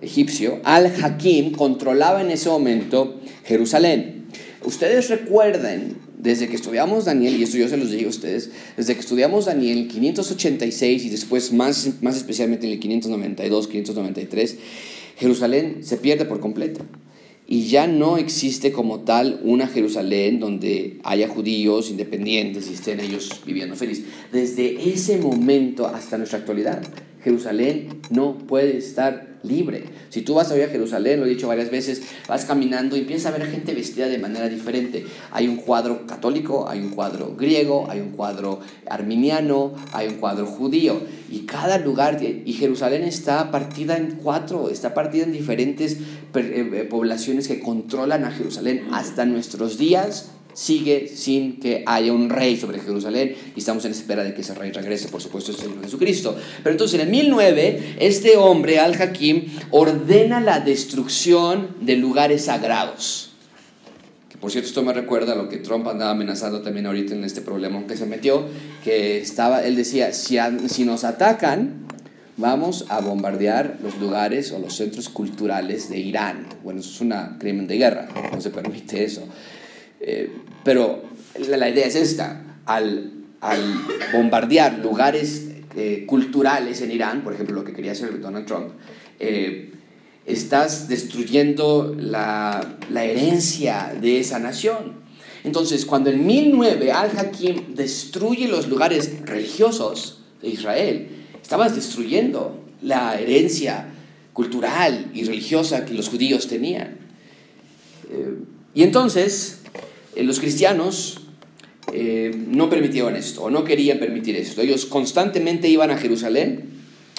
[0.03, 4.20] egipcio, al-Hakim, controlaba en ese momento Jerusalén.
[4.65, 8.95] Ustedes recuerden desde que estudiamos Daniel, y esto yo se los digo a ustedes, desde
[8.95, 14.59] que estudiamos Daniel 586 y después más, más especialmente en el 592, 593,
[15.17, 16.85] Jerusalén se pierde por completo.
[17.47, 23.43] Y ya no existe como tal una Jerusalén donde haya judíos independientes y estén ellos
[23.45, 24.05] viviendo feliz.
[24.31, 26.81] Desde ese momento hasta nuestra actualidad,
[27.25, 29.85] Jerusalén no puede estar libre.
[30.09, 33.27] Si tú vas ir a Jerusalén, lo he dicho varias veces, vas caminando y empiezas
[33.33, 35.07] a ver gente vestida de manera diferente.
[35.31, 40.47] Hay un cuadro católico, hay un cuadro griego, hay un cuadro arminiano, hay un cuadro
[40.47, 41.01] judío.
[41.31, 46.01] Y cada lugar, y Jerusalén está partida en cuatro, está partida en diferentes eh,
[46.35, 52.57] eh, poblaciones que controlan a Jerusalén hasta nuestros días sigue sin que haya un rey
[52.57, 55.65] sobre Jerusalén y estamos en espera de que ese rey regrese, por supuesto, es el
[55.65, 56.37] Señor Jesucristo.
[56.63, 63.31] Pero entonces en el 1009, este hombre, Al-Hakim, ordena la destrucción de lugares sagrados.
[64.29, 67.25] Que por cierto, esto me recuerda a lo que Trump andaba amenazando también ahorita en
[67.25, 68.45] este problema que se metió,
[68.85, 71.87] que estaba, él decía, si, si nos atacan,
[72.41, 76.47] vamos a bombardear los lugares o los centros culturales de Irán.
[76.65, 79.25] Bueno, eso es un crimen de guerra, no se permite eso.
[80.01, 80.33] Eh,
[80.65, 81.03] pero
[81.47, 83.13] la, idea es esta, al,
[84.13, 88.73] bombardear lugares eh, culturales en Irán, por ejemplo lo que quería hacer Donald Trump,
[89.19, 89.73] eh,
[90.27, 95.01] estás destruyendo la, la, herencia de esa nación.
[95.45, 101.09] Entonces, cuando en 1009 Al-Hakim destruye los lugares religiosos de Israel,
[101.43, 103.87] estabas destruyendo la herencia
[104.33, 106.99] cultural y religiosa que los judíos tenían.
[108.75, 109.61] y entonces,
[110.17, 111.21] eh, los cristianos
[111.93, 114.61] eh, no permitieron esto, o no querían permitir esto.
[114.63, 116.71] Ellos constantemente iban a Jerusalén,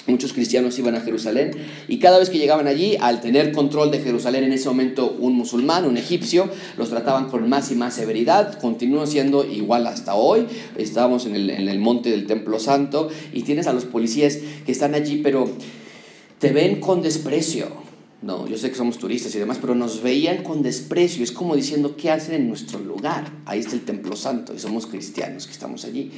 [0.06, 1.52] muchos cristianos iban a Jerusalén,
[1.88, 5.34] y cada vez que llegaban allí, al tener control de Jerusalén en ese momento un
[5.34, 10.46] musulmán, un egipcio, los trataban con más y más severidad, continúa siendo igual hasta hoy.
[10.76, 14.72] Estábamos en el, en el monte del Templo Santo, y tienes a los policías que
[14.72, 15.50] están allí, pero
[16.38, 17.81] te ven con desprecio
[18.22, 21.24] No, yo sé que somos turistas y demás, pero nos veían con desprecio.
[21.24, 23.32] Es como diciendo, ¿qué hacen en nuestro lugar?
[23.46, 26.12] Ahí está el templo santo y somos cristianos que estamos allí.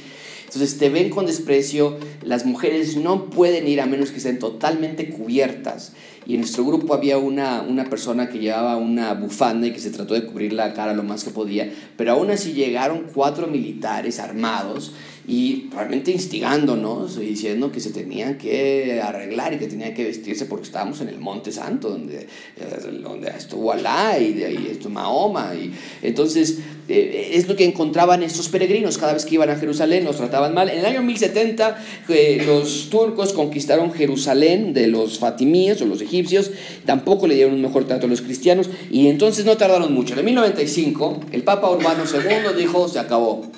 [0.45, 5.09] Entonces te ven con desprecio, las mujeres no pueden ir a menos que estén totalmente
[5.09, 5.93] cubiertas.
[6.27, 9.89] Y en nuestro grupo había una, una persona que llevaba una bufanda y que se
[9.89, 14.19] trató de cubrir la cara lo más que podía, pero aún así llegaron cuatro militares
[14.19, 14.93] armados
[15.27, 20.45] y realmente instigándonos y diciendo que se tenían que arreglar y que tenían que vestirse
[20.45, 24.93] porque estábamos en el Monte Santo, donde, eh, donde estuvo Alá y de ahí estuvo
[24.93, 25.53] Mahoma.
[25.55, 30.05] Y entonces eh, es lo que encontraban estos peregrinos cada vez que iban a Jerusalén,
[30.05, 30.69] los trataban mal.
[30.69, 36.51] En el año 1070 eh, los turcos conquistaron Jerusalén de los fatimíes o los egipcios,
[36.85, 40.13] tampoco le dieron un mejor trato a los cristianos y entonces no tardaron mucho.
[40.13, 43.49] En 1095 el Papa Urbano II dijo, se acabó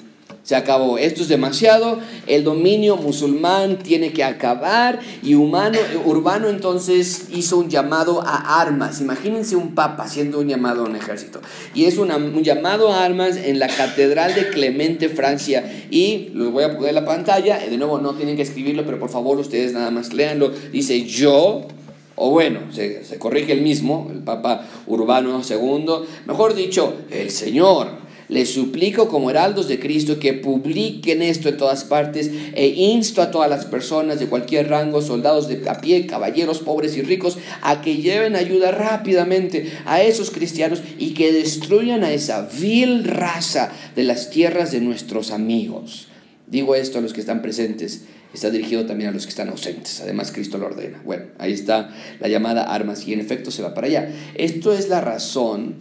[0.47, 0.97] se acabó.
[0.97, 1.99] Esto es demasiado.
[2.25, 5.01] El dominio musulmán tiene que acabar.
[5.21, 9.01] Y humano, Urbano entonces hizo un llamado a armas.
[9.01, 11.41] Imagínense un papa haciendo un llamado a un ejército.
[11.75, 15.69] Y es un llamado a armas en la Catedral de Clemente, Francia.
[15.91, 17.59] Y lo voy a poner en la pantalla.
[17.59, 20.53] De nuevo, no tienen que escribirlo, pero por favor ustedes nada más léanlo.
[20.71, 21.67] Dice yo.
[22.15, 25.85] O bueno, se, se corrige el mismo, el Papa Urbano II.
[26.25, 31.83] Mejor dicho, el Señor les suplico como heraldos de Cristo que publiquen esto en todas
[31.83, 36.59] partes e insto a todas las personas de cualquier rango, soldados de a pie, caballeros,
[36.59, 42.11] pobres y ricos, a que lleven ayuda rápidamente a esos cristianos y que destruyan a
[42.11, 46.07] esa vil raza de las tierras de nuestros amigos.
[46.47, 49.99] Digo esto a los que están presentes, está dirigido también a los que están ausentes.
[50.01, 51.01] Además, Cristo lo ordena.
[51.03, 54.09] Bueno, ahí está la llamada armas y en efecto se va para allá.
[54.35, 55.75] Esto es la razón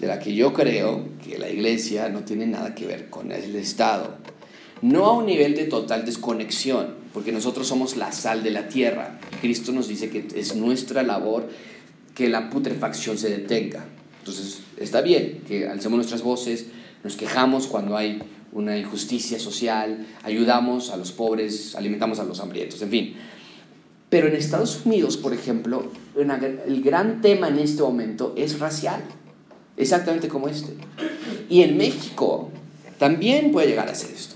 [0.00, 3.56] de la que yo creo que la iglesia no tiene nada que ver con el
[3.56, 4.16] Estado.
[4.80, 9.18] No a un nivel de total desconexión, porque nosotros somos la sal de la tierra.
[9.40, 11.48] Cristo nos dice que es nuestra labor
[12.14, 13.84] que la putrefacción se detenga.
[14.20, 16.66] Entonces, está bien que alcemos nuestras voces,
[17.02, 22.80] nos quejamos cuando hay una injusticia social, ayudamos a los pobres, alimentamos a los hambrientos,
[22.82, 23.14] en fin.
[24.10, 29.02] Pero en Estados Unidos, por ejemplo, el gran tema en este momento es racial
[29.78, 30.74] exactamente como este.
[31.48, 32.50] Y en México
[32.98, 34.34] también puede llegar a ser esto.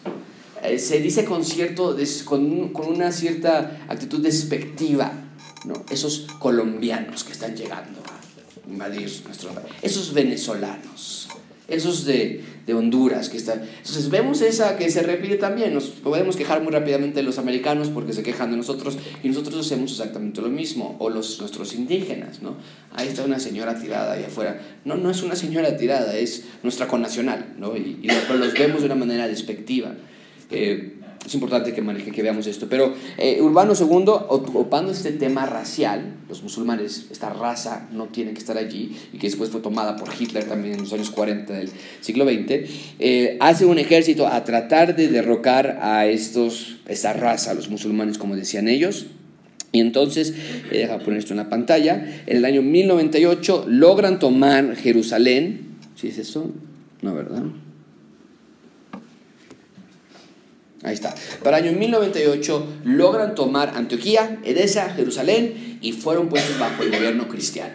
[0.62, 5.12] Eh, se dice con, cierto, con, con, una cierta actitud despectiva,
[5.64, 5.74] ¿no?
[5.90, 11.28] esos colombianos que están llegando a invadir nuestro país, esos venezolanos,
[11.73, 13.63] esos de, de, Honduras que están.
[13.63, 15.75] Entonces vemos esa que se repite también.
[15.75, 19.67] Nos podemos quejar muy rápidamente de los americanos porque se quejan de nosotros y nosotros
[19.67, 20.97] hacemos exactamente lo mismo.
[20.99, 22.57] O los, nuestros indígenas, ¿no?
[22.93, 24.61] Ahí está una señora tirada ahí afuera.
[24.85, 27.77] No, no es una señora tirada, es nuestra connacional, ¿no?
[27.77, 29.95] Y, y los vemos de una manera despectiva.
[30.51, 32.67] Eh, es importante que, maneje, que veamos esto.
[32.69, 38.39] Pero eh, Urbano II, ocupando este tema racial, los musulmanes, esta raza no tiene que
[38.39, 41.71] estar allí, y que después fue tomada por Hitler también en los años 40 del
[42.01, 47.69] siglo XX, eh, hace un ejército a tratar de derrocar a estos, esta raza, los
[47.69, 49.07] musulmanes, como decían ellos.
[49.71, 50.35] Y entonces,
[50.71, 55.77] eh, deja poner esto en la pantalla, en el año 1098 logran tomar Jerusalén.
[55.95, 56.51] ¿Sí es eso?
[57.01, 57.45] No, ¿verdad?
[60.83, 61.14] Ahí está.
[61.42, 67.29] Para el año 1098 logran tomar Antioquía, Edesa, Jerusalén y fueron puestos bajo el gobierno
[67.29, 67.75] cristiano.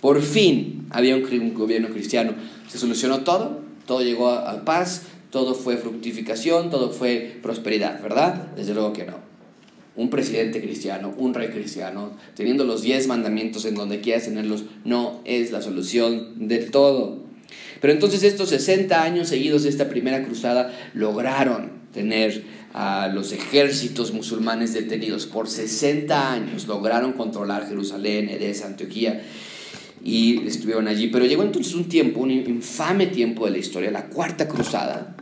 [0.00, 2.34] Por fin había un, gobierno cristiano.
[2.68, 8.48] Se solucionó todo, todo llegó a, paz, todo fue fructificación, todo fue prosperidad, ¿verdad?
[8.56, 9.14] Desde luego que no.
[9.94, 15.20] Un presidente cristiano, un rey cristiano, teniendo los diez mandamientos en donde quieras tenerlos, no
[15.24, 17.24] es la solución del todo.
[17.80, 24.12] Pero entonces estos 60 años seguidos de esta primera cruzada lograron tener a los ejércitos
[24.12, 29.22] musulmanes detenidos por 60 años, lograron controlar Jerusalén, Edesa, Antioquía
[30.04, 31.08] y estuvieron allí.
[31.08, 35.16] Pero llegó entonces un tiempo, un infame tiempo de la historia, la cuarta cruzada,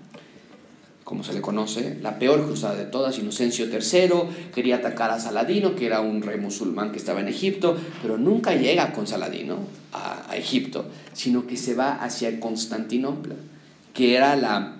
[1.05, 5.77] como se le conoce, la peor cruzada de todas, Inocencio III quería atacar a Saladino,
[5.77, 9.59] que era un rey musulmán que estaba en Egipto, pero nunca llega con Saladino
[9.93, 13.37] a Egipto, sino que se va hacia Constantinopla,
[13.93, 14.77] que era la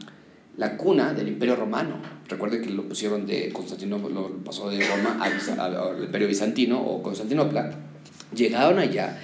[0.57, 1.97] la cuna del Imperio Romano.
[2.29, 7.73] Recuerden que lo pusieron de Constantinopla, lo pasó de Roma al, Imperio Bizantino o Constantinopla.
[8.35, 9.19] Llegaron allá,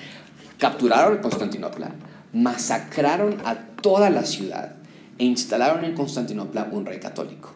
[0.58, 1.92] capturaron Constantinopla,
[2.32, 4.76] masacraron a toda la ciudad
[5.18, 7.54] e instalaron en Constantinopla un rey católico.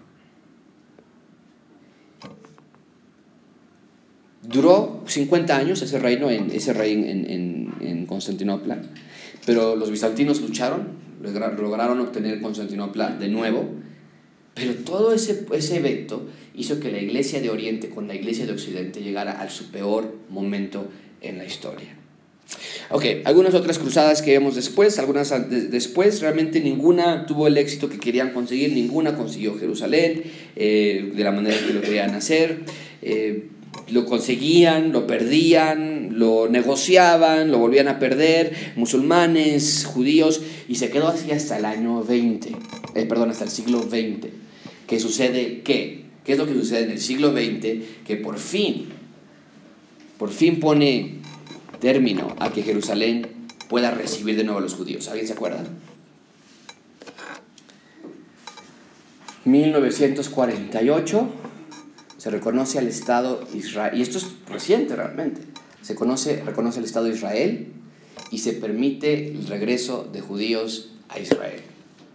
[4.42, 8.82] Duró 50 años ese reino, en, ese rey en, en, en Constantinopla,
[9.46, 13.68] pero los bizantinos lucharon lograron obtener Constantinopla de nuevo,
[14.54, 18.52] pero todo ese, ese evento hizo que la iglesia de Oriente con la iglesia de
[18.52, 20.88] Occidente llegara a su peor momento
[21.20, 21.96] en la historia.
[22.90, 25.32] Ok, algunas otras cruzadas que vemos después, algunas
[25.70, 30.22] después, realmente ninguna tuvo el éxito que querían conseguir, ninguna consiguió Jerusalén
[30.54, 32.60] eh, de la manera que lo querían hacer.
[33.00, 33.48] Eh,
[33.88, 41.08] lo conseguían, lo perdían, lo negociaban, lo volvían a perder, musulmanes, judíos, y se quedó
[41.08, 42.56] así hasta el año 20,
[42.94, 44.28] eh, perdón, hasta el siglo XX.
[44.86, 45.62] ¿Qué sucede?
[45.62, 46.04] ¿Qué?
[46.24, 48.04] ¿Qué es lo que sucede en el siglo XX?
[48.06, 48.86] Que por fin,
[50.18, 51.16] por fin pone
[51.80, 53.26] término a que Jerusalén
[53.68, 55.08] pueda recibir de nuevo a los judíos.
[55.08, 55.64] ¿Alguien se acuerda?
[59.44, 61.28] 1948
[62.24, 65.42] se reconoce al Estado Israel, y esto es reciente realmente,
[65.82, 67.66] se conoce, reconoce al Estado Israel
[68.30, 71.60] y se permite el regreso de judíos a Israel.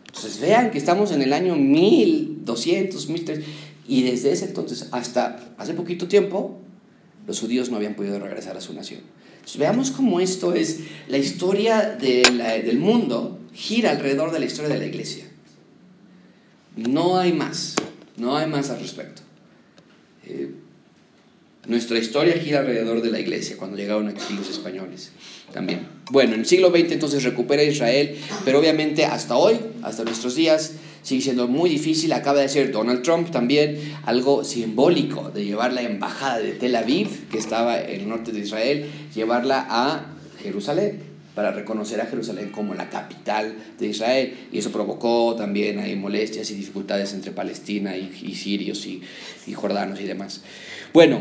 [0.07, 3.45] Entonces vean que estamos en el año 1200, 1300,
[3.87, 6.57] y desde ese entonces hasta hace poquito tiempo,
[7.27, 9.01] los judíos no habían podido regresar a su nación.
[9.33, 14.79] Entonces veamos cómo esto es, la historia del mundo gira alrededor de la historia de
[14.79, 15.25] la iglesia.
[16.75, 17.75] No hay más,
[18.17, 19.28] no hay más al respecto.
[20.29, 20.51] Eh,
[21.67, 25.11] nuestra historia gira alrededor de la iglesia cuando llegaron aquí los españoles
[25.53, 25.87] también.
[26.09, 28.15] Bueno, en el siglo XX entonces recupera Israel,
[28.45, 30.73] pero obviamente hasta hoy, hasta nuestros días,
[31.03, 32.13] sigue siendo muy difícil.
[32.13, 37.27] Acaba de ser Donald Trump también algo simbólico de llevar la embajada de Tel Aviv,
[37.29, 42.73] que estaba en el norte de Israel, llevarla a Jerusalén para reconocer a Jerusalén como
[42.73, 44.33] la capital de Israel.
[44.51, 49.01] Y eso provocó también molestias y dificultades entre Palestina y, sirios y,
[49.47, 50.41] y jordanos y demás.
[50.93, 51.19] Bueno,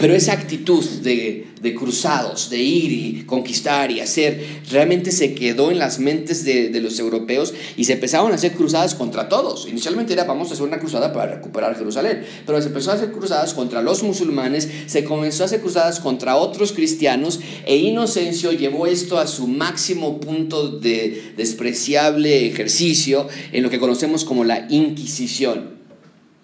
[0.00, 5.78] pero esa actitud de, cruzados, de ir y conquistar y hacer, realmente se quedó en
[5.78, 9.66] las mentes de, los europeos y se empezaron a hacer cruzadas contra todos.
[9.68, 13.12] Inicialmente era vamos a hacer una cruzada para recuperar Jerusalén, pero se empezó a hacer
[13.12, 18.86] cruzadas contra los musulmanes, se comenzó a hacer cruzadas contra otros cristianos e Inocencio llevó
[18.86, 25.75] esto a su máximo punto de despreciable ejercicio en lo que conocemos como la Inquisición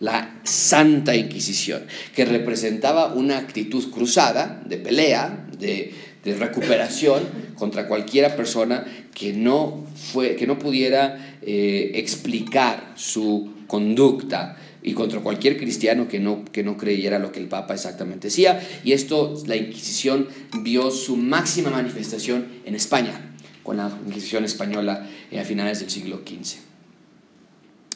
[0.03, 5.95] la Santa Inquisición, que representaba una actitud cruzada, de pelea, de,
[6.25, 7.23] recuperación
[7.57, 8.85] contra cualquiera persona
[9.15, 16.19] que no, fue, que no pudiera eh, explicar su conducta y contra cualquier cristiano que
[16.19, 18.61] no, que no creyera lo que el Papa exactamente decía.
[18.85, 20.29] Y esto, la Inquisición
[20.63, 26.23] vio su máxima manifestación en España, con la Inquisición española eh, a finales del siglo
[26.27, 26.73] XV.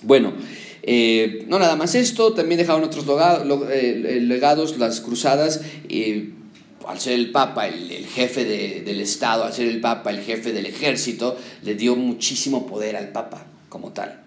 [0.02, 0.34] Bueno,
[0.88, 3.04] eh, no nada más esto, también dejaron otros
[3.72, 5.60] eh, legados, las cruzadas,
[6.86, 10.64] al ser el Papa el, jefe del Estado, al ser el Papa el jefe del
[10.66, 14.22] ejército, le dio muchísimo poder al Papa como tal.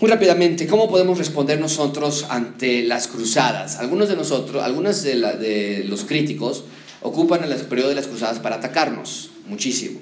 [0.00, 3.78] Muy rápidamente, ¿cómo podemos responder nosotros ante las cruzadas?
[3.78, 6.64] Algunos de nosotros, algunos de, de los críticos
[7.02, 10.00] ocupan el periodo de las cruzadas para atacarnos, muchísimo.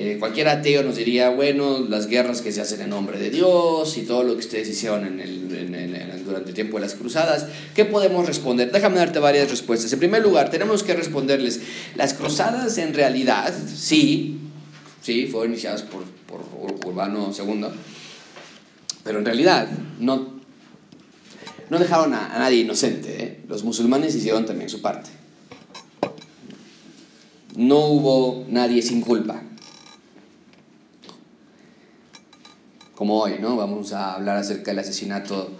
[0.00, 3.96] Eh, cualquier ateo nos diría, bueno, las guerras que se hacen en nombre de Dios
[3.96, 7.84] y todo lo que ustedes hicieron en el, durante el tiempo de las cruzadas, ¿qué
[7.84, 8.70] podemos responder?
[8.70, 9.92] Déjame darte varias respuestas.
[9.92, 11.62] En primer lugar, tenemos que responderles,
[11.96, 14.38] las cruzadas en realidad, sí,
[15.02, 16.42] sí, fueron iniciadas por, por
[16.86, 17.66] Urbano II,
[19.02, 19.68] pero en realidad
[19.98, 20.38] no,
[21.70, 23.24] no dejaron a, nadie inocente.
[23.24, 23.40] ¿eh?
[23.48, 25.10] Los musulmanes hicieron también su parte.
[27.56, 29.42] No hubo nadie sin culpa.
[32.98, 33.56] Como hoy, ¿no?
[33.56, 35.50] Vamos a hablar acerca del asesinato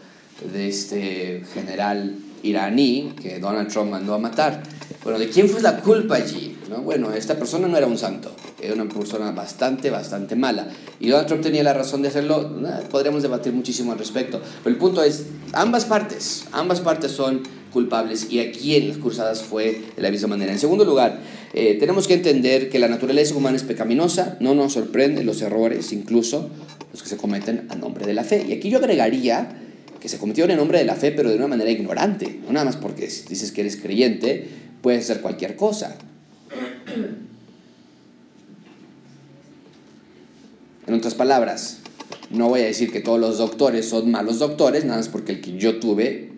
[0.53, 4.61] de este general iraní que Donald Trump mandó a matar.
[5.05, 6.59] Bueno, ¿de quién fue la culpa allí?
[6.69, 6.79] ¿No?
[6.79, 10.67] Bueno, esta persona no era un santo, era una persona bastante, bastante mala.
[10.99, 12.57] Y Donald Trump tenía la razón de hacerlo,
[12.91, 14.43] podríamos debatir muchísimo al respecto.
[14.65, 19.43] Pero el punto es, ambas partes, ambas partes son culpables y aquí en las cruzadas
[19.43, 20.51] fue de la misma manera.
[20.51, 21.21] En segundo lugar,
[21.55, 25.93] eh, tenemos que entender que la naturaleza humana es pecaminosa, no nos sorprende los errores,
[25.93, 26.51] incluso
[26.93, 28.45] los que se cometen a nombre de la fe.
[28.49, 29.57] Y aquí yo agregaría
[30.01, 32.41] que se cometieron en nombre de la fe, pero de una manera ignorante.
[32.47, 34.49] No nada más porque dices que eres creyente,
[34.83, 35.97] puedes ser cualquier cosa.
[40.87, 41.79] En otras palabras,
[42.31, 45.41] no voy a decir que todos los doctores son malos doctores, nada más porque el
[45.41, 46.33] que yo tuve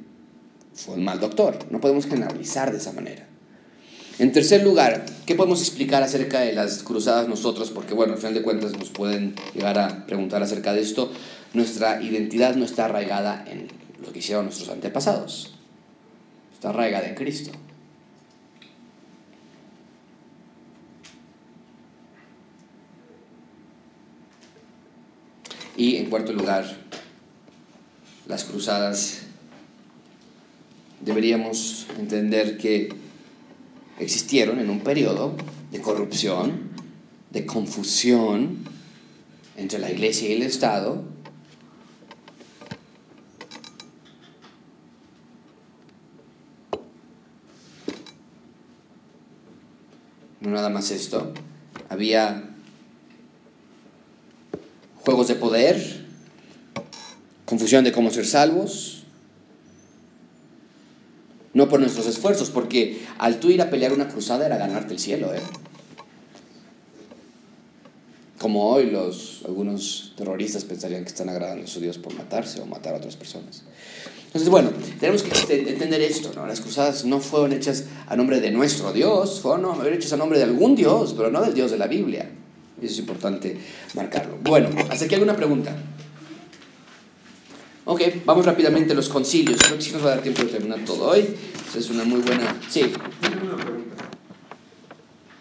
[0.74, 1.58] fue un mal doctor.
[1.70, 3.29] No podemos generalizar de esa manera.
[4.20, 7.70] En tercer lugar, ¿qué podemos explicar acerca de las cruzadas nosotros?
[7.70, 11.10] Porque bueno, al final de cuentas nos pueden llegar a preguntar acerca de esto.
[11.54, 13.68] Nuestra identidad no está arraigada en
[14.04, 15.54] lo que hicieron nuestros antepasados.
[16.52, 17.52] Está arraigada en Cristo.
[25.78, 26.66] Y en cuarto lugar,
[28.26, 29.22] las cruzadas
[31.00, 32.99] deberíamos entender que
[34.00, 35.34] existieron en un periodo
[35.70, 36.70] de corrupción,
[37.30, 38.64] de confusión
[39.56, 41.04] entre la iglesia y el Estado.
[50.40, 51.32] No nada más esto,
[51.90, 52.50] había
[55.04, 56.06] juegos de poder,
[57.44, 58.99] confusión de cómo ser salvos,
[61.52, 64.98] no por nuestros esfuerzos, porque al tú ir a pelear una cruzada era ganarte el
[64.98, 65.40] cielo, ¿eh?
[68.38, 72.66] Como hoy los, algunos terroristas pensarían que están agradando a su Dios por matarse o
[72.66, 73.64] matar a otras personas.
[74.26, 74.70] Entonces, bueno,
[75.00, 76.46] tenemos que entender esto, ¿no?
[76.46, 80.44] Las cruzadas no fueron hechas a nombre de nuestro Dios, fueron hechas a nombre de
[80.44, 82.30] algún Dios, pero no del Dios de la Biblia.
[82.80, 83.58] Y eso es importante
[83.94, 84.38] marcarlo.
[84.42, 85.76] Bueno, ¿hasta aquí alguna pregunta?
[87.92, 89.60] Ok, vamos rápidamente a los concilios.
[89.64, 91.26] Creo que sí nos va a dar tiempo de terminar todo hoy.
[91.68, 92.56] Esa es una muy buena...
[92.68, 92.82] Sí.
[93.20, 93.96] Tengo una pregunta.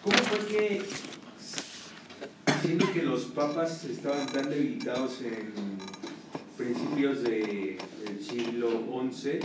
[0.02, 0.82] ¿Cómo fue que
[2.60, 5.52] siendo que los papas estaban tan debilitados en
[6.56, 8.82] principios de, del siglo
[9.12, 9.38] XI,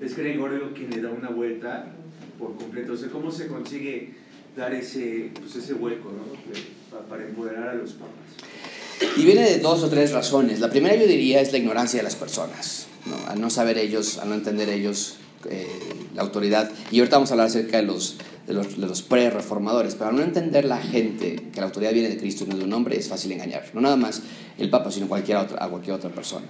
[0.00, 1.96] es Gregorio quien le da una vuelta
[2.38, 2.92] por completo.
[2.92, 4.14] O sea, ¿cómo se consigue
[4.56, 7.02] dar ese, pues ese hueco ¿no?
[7.08, 8.55] para empoderar a los papas?
[9.16, 10.60] Y viene de dos o tres razones.
[10.60, 13.16] La primera yo diría es la ignorancia de las personas, ¿no?
[13.28, 15.16] al no saber ellos, al no entender ellos
[15.48, 15.66] eh,
[16.14, 16.70] la autoridad.
[16.90, 18.16] Y ahorita vamos a hablar acerca de los
[18.46, 19.94] de los, de los pre-reformadores.
[19.94, 22.64] Pero al no entender la gente que la autoridad viene de Cristo y no de
[22.64, 23.64] un hombre, es fácil engañar.
[23.74, 24.22] No nada más
[24.58, 26.46] el Papa, sino cualquier otra, a cualquier otra persona.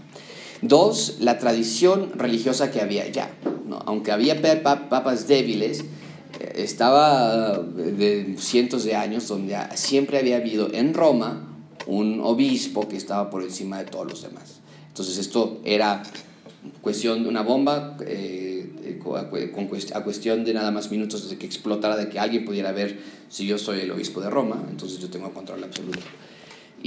[0.63, 3.31] Dos, la tradición religiosa que había ya.
[3.67, 3.83] ¿no?
[3.87, 5.81] Aunque había papas débiles,
[6.41, 11.46] eh, estaba de cientos de años donde siempre había habido en Roma
[11.87, 14.61] un obispo que estaba por encima de todos los demás.
[14.89, 16.03] Entonces esto era
[16.81, 17.97] cuestión de una bomba.
[18.07, 18.47] Eh,
[19.95, 23.47] a cuestión de nada más minutos desde que explotara, de que alguien pudiera ver si
[23.47, 26.01] yo soy el obispo de Roma, entonces yo tengo control absoluto.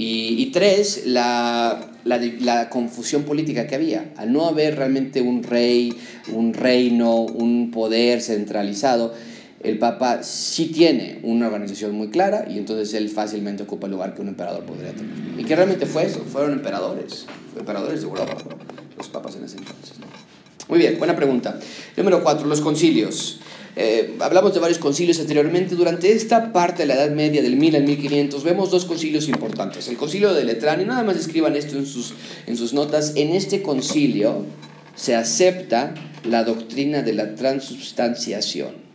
[0.02, 4.14] Y, tres, la, la, la, confusión política que había.
[4.16, 5.92] Al no haber realmente un rey,
[6.32, 9.12] un reino, un poder centralizado,
[9.60, 14.14] el Papa sí tiene una organización muy clara y entonces él fácilmente ocupa el lugar
[14.14, 15.38] que un emperador podría tener.
[15.38, 16.20] ¿Y que realmente fue eso?
[16.20, 17.26] Fueron emperadores,
[17.58, 18.36] emperadores de Europa,
[18.96, 19.96] los papas en ese entonces.
[20.68, 21.58] Muy bien, buena pregunta.
[21.96, 23.40] Número cuatro, los concilios.
[23.76, 25.74] Eh, hablamos de varios concilios anteriormente.
[25.74, 29.88] Durante esta parte de la Edad Media, del 1000 al 1500, vemos dos concilios importantes.
[29.88, 32.14] El concilio de Letrán, y nada más escriban esto en sus,
[32.46, 33.12] en sus notas.
[33.16, 34.46] En este concilio
[34.94, 35.94] se acepta
[36.24, 38.89] la doctrina de la transubstanciación.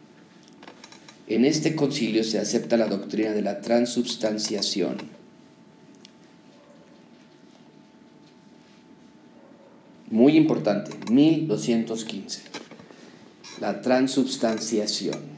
[1.27, 5.15] En este concilio se acepta la doctrina de la transubstanciación.
[10.15, 12.41] muy importante, 1215,
[13.59, 15.35] la transubstanciación.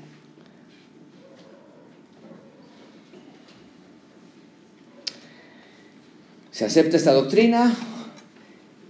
[6.52, 7.76] Se acepta esta doctrina,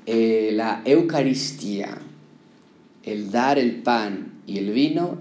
[0.06, 1.98] eh, la Eucaristía,
[3.04, 5.20] el dar el pan y el vino,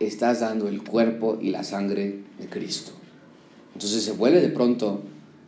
[0.00, 2.92] estás dando el cuerpo y la sangre de Cristo.
[3.74, 5.02] Entonces se vuelve de pronto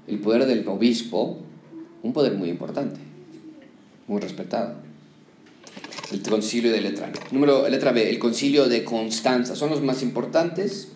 [0.07, 1.39] el poder del obispo
[2.03, 3.13] un poder muy importante
[4.07, 4.75] muy respetado.
[6.13, 9.57] El concilio de letra Número, letra B, el concilio de Constanza.
[9.57, 10.89] Son los más importantes.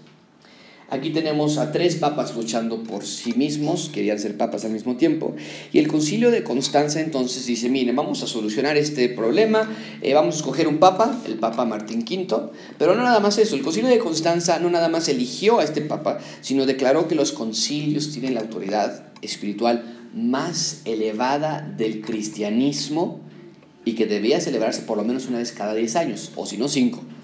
[0.88, 5.34] Aquí tenemos a tres papas luchando por sí mismos, querían ser papas al mismo tiempo.
[5.72, 9.68] Y el concilio de Constanza entonces dice, mire, vamos a solucionar este problema,
[10.00, 13.56] eh, vamos a escoger un papa, el papa Martín V, pero no nada más eso,
[13.56, 17.32] el concilio de Constanza no nada más eligió a este papa, sino declaró que los
[17.32, 23.20] concilios tienen la autoridad espiritual más elevada del cristianismo
[23.84, 26.68] y que debía celebrarse por lo menos una vez cada 10 años, o si no
[26.68, 27.15] 5.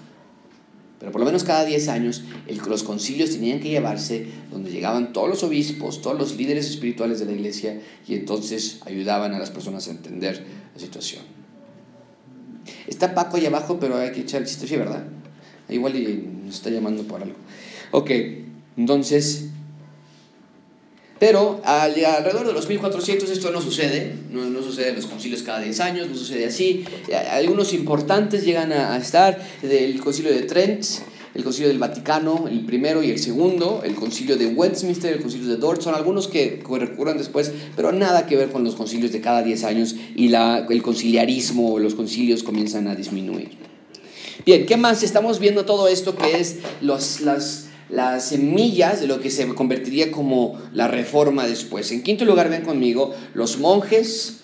[1.03, 2.23] Pero por lo menos cada 10 años
[2.65, 7.25] los concilios tenían que llevarse donde llegaban todos los obispos, todos los líderes espirituales de
[7.25, 10.41] la iglesia y entonces ayudaban a las personas a entender
[10.73, 11.23] la situación.
[12.87, 15.03] Está Paco ahí abajo, pero hay que echar el chiste, ¿verdad?
[15.67, 15.93] Igual
[16.45, 17.35] nos está llamando por algo.
[17.91, 18.09] Ok,
[18.77, 19.49] entonces
[21.23, 25.61] pero alrededor de los 1400 esto no sucede, no, no, sucede en los concilios cada
[25.61, 26.83] 10 años, no sucede así.
[27.31, 30.83] Algunos importantes llegan a, estar, el concilio de Trent,
[31.33, 35.47] el concilio del Vaticano, el primero y el segundo, el concilio de Westminster, el concilio
[35.47, 39.21] de Dort, son algunos que recurran después, pero nada que ver con los concilios de
[39.21, 43.51] cada 10 años y el conciliarismo, los concilios comienzan a disminuir.
[44.45, 45.03] Bien, ¿qué más?
[45.03, 50.11] Estamos viendo todo esto que es los, las las semillas de lo que se convertiría
[50.11, 51.91] como la reforma después.
[51.91, 54.41] En quinto lugar, ven conmigo los monjes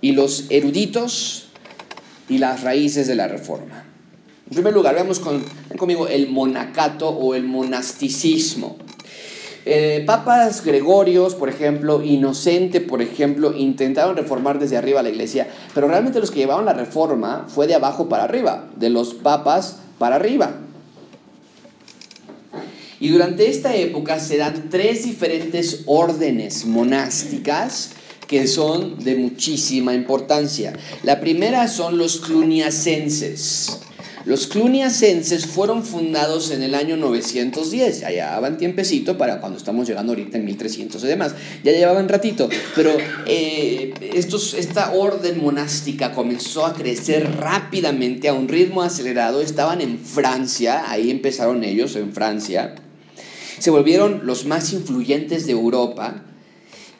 [0.00, 1.48] y los eruditos
[2.28, 3.84] y las raíces de la reforma.
[4.48, 5.44] En primer lugar, veamos con,
[5.76, 8.76] conmigo el monacato o el monasticismo.
[9.68, 15.88] Eh, papas Gregorios, por ejemplo, Inocente, por ejemplo, intentaron reformar desde arriba la iglesia, pero
[15.88, 20.14] realmente los que llevaron la reforma fue de abajo para arriba, de los papas para
[20.14, 20.52] arriba.
[22.98, 27.90] Y durante esta época se dan tres diferentes órdenes monásticas
[28.26, 30.72] que son de muchísima importancia.
[31.02, 33.80] La primera son los cluniacenses.
[34.24, 40.10] Los cluniacenses fueron fundados en el año 910, ya llevaban tiempecito para cuando estamos llegando
[40.10, 41.32] ahorita en 1300 y demás,
[41.62, 42.90] ya llevaban ratito, pero
[43.24, 50.90] eh, esta orden monástica comenzó a crecer rápidamente a un ritmo acelerado, estaban en Francia,
[50.90, 52.74] ahí empezaron ellos, en Francia,
[53.58, 56.22] se volvieron los más influyentes de Europa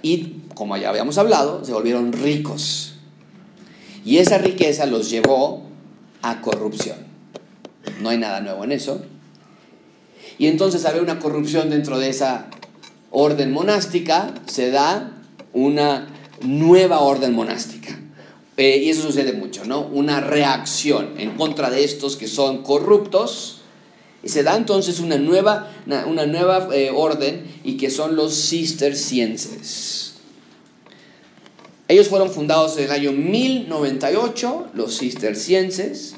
[0.02, 2.94] y, como ya habíamos hablado, se volvieron ricos.
[4.04, 5.64] Y esa riqueza los llevó
[6.22, 6.98] a corrupción.
[8.00, 9.02] No hay nada nuevo en eso.
[10.38, 12.46] Y entonces había una corrupción dentro de esa
[13.10, 15.12] orden monástica, se da
[15.52, 16.08] una
[16.42, 17.98] nueva orden monástica.
[18.56, 19.80] Eh, y eso sucede mucho, ¿no?
[19.80, 23.62] Una reacción en contra de estos que son corruptos.
[24.26, 30.14] Y se da entonces una nueva, una, nueva eh, orden y que son los cistercienses.
[31.86, 36.16] Ellos fueron fundados en el año 1098, los cistercienses,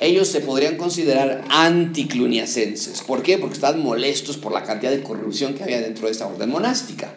[0.00, 3.02] ellos se podrían considerar anticluniacenses.
[3.02, 3.38] ¿Por qué?
[3.38, 7.14] Porque estaban molestos por la cantidad de corrupción que había dentro de esta orden monástica.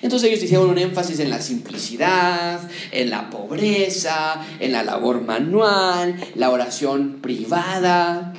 [0.00, 6.16] Entonces ellos hicieron un énfasis en la simplicidad, en la pobreza, en la labor manual,
[6.36, 8.32] la oración privada.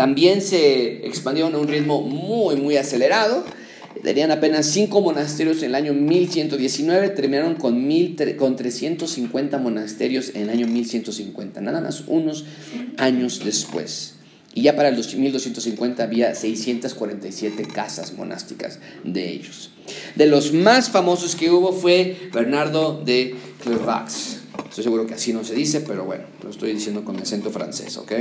[0.00, 3.44] También se expandieron a un ritmo muy, muy acelerado
[4.02, 7.86] Tenían apenas cinco monasterios en el año 1119, terminaron con,
[8.38, 12.46] con 350 monasterios en el año 1150, nada más unos
[12.96, 14.14] años después.
[14.54, 19.70] Y ya para el 1250 había 647 casas monásticas de ellos.
[20.14, 24.38] De los más famosos que hubo fue Bernardo de Clairvaux.
[24.68, 27.96] Estoy seguro que así no se dice, pero bueno, lo estoy diciendo con acento francés,
[27.98, 28.12] ¿ok?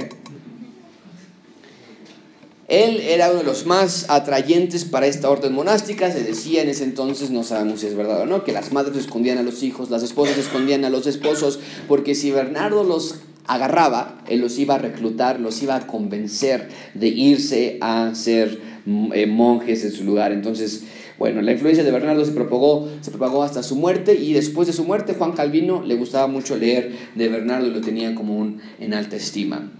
[2.70, 6.11] Él era uno de los más atrayentes para esta orden monástica.
[6.11, 8.95] Se decía en ese entonces, no sabemos si es verdad o no, que las madres
[8.95, 13.15] escondían a los hijos, las esposas escondían a los esposos, porque si Bernardo los
[13.47, 19.13] agarraba, él los iba a reclutar, los iba a convencer de irse a ser mm,
[19.15, 20.32] eh, monjes en su lugar.
[20.32, 20.84] Entonces,
[21.17, 24.74] bueno, la influencia de Bernardo se propagó, se propagó hasta su muerte y después de
[24.74, 28.61] su muerte Juan Calvino le gustaba mucho leer de Bernardo y lo tenía como un
[28.80, 29.72] en alta estima.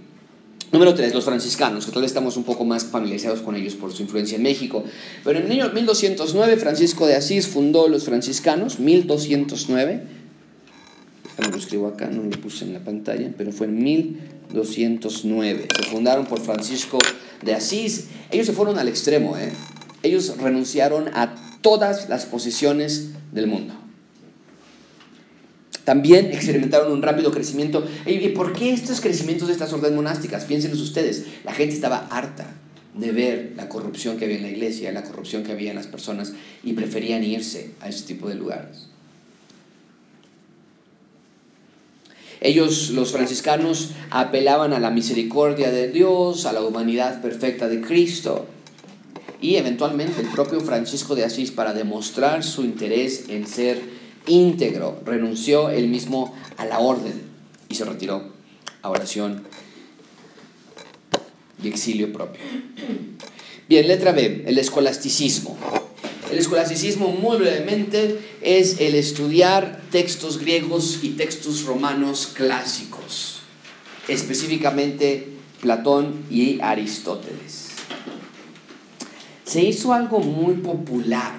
[0.72, 4.04] Número 3, los franciscanos, que todavía estamos un poco más familiarizados con ellos por su
[4.04, 4.84] influencia en México.
[5.24, 10.04] Pero en el año 1209 Francisco de Asís fundó los franciscanos, 1209.
[11.24, 15.68] Déjame lo escribo acá, no lo puse en la pantalla, pero fue en 1209.
[15.76, 17.00] Se fundaron por Francisco
[17.42, 18.10] de Asís.
[18.30, 19.52] Ellos se fueron al extremo, ¿eh?
[20.04, 23.79] Ellos renunciaron a todas las posiciones del mundo
[25.90, 27.84] también experimentaron un rápido crecimiento.
[28.06, 30.46] ¿Y por qué estos crecimientos de estas órdenes monásticas?
[30.46, 31.26] Piénsenlos ustedes.
[31.44, 32.46] La gente estaba harta
[32.94, 35.88] de ver la corrupción que había en la iglesia, la corrupción que había en las
[35.88, 36.34] personas
[36.64, 38.86] y preferían irse a ese tipo de lugares.
[42.40, 48.46] Ellos, los franciscanos, apelaban a la misericordia de Dios, a la humanidad perfecta de Cristo.
[49.42, 55.70] Y eventualmente el propio Francisco de Asís, para demostrar su interés en ser íntegro, renunció
[55.70, 57.22] él mismo a la orden
[57.70, 58.32] y se retiró
[58.82, 59.44] a oración
[61.62, 62.42] y exilio propio.
[63.68, 65.58] Bien, letra B, el escolasticismo.
[66.32, 73.40] El escolasticismo, muy brevemente, es el estudiar textos griegos y textos romanos clásicos,
[74.08, 75.28] específicamente
[75.60, 77.70] Platón y Aristóteles.
[79.44, 81.36] Se hizo algo muy popular,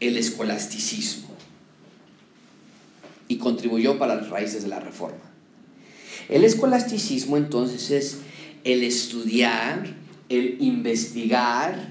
[0.00, 1.33] el escolasticismo
[3.34, 5.18] y contribuyó para las raíces de la reforma.
[6.28, 8.18] El escolasticismo entonces es
[8.62, 9.94] el estudiar,
[10.28, 11.88] el investigar,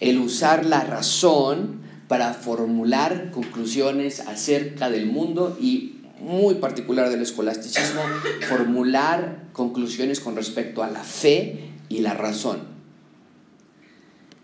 [0.00, 8.02] el usar la razón para formular conclusiones acerca del mundo y muy particular del escolasticismo,
[8.48, 12.60] formular conclusiones con respecto a la fe y la razón.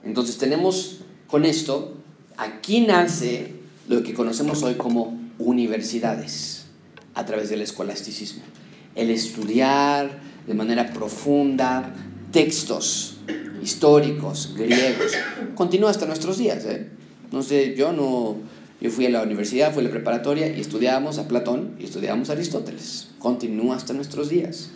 [0.02, 1.94] Entonces tenemos con esto,
[2.38, 3.52] aquí nace
[3.86, 6.66] lo que conocemos hoy como universidades
[7.14, 8.42] a través del escolasticismo.
[8.94, 11.94] El estudiar de manera profunda
[12.32, 13.16] textos
[13.62, 15.12] históricos, griegos,
[15.54, 16.64] continúa hasta nuestros días.
[16.64, 16.88] ¿eh?
[17.32, 18.36] No sé, yo no...
[18.80, 22.30] Yo fui a la universidad, fui a la preparatoria y estudiábamos a Platón y estudiábamos
[22.30, 23.08] a Aristóteles.
[23.18, 24.70] Continúa hasta nuestros días.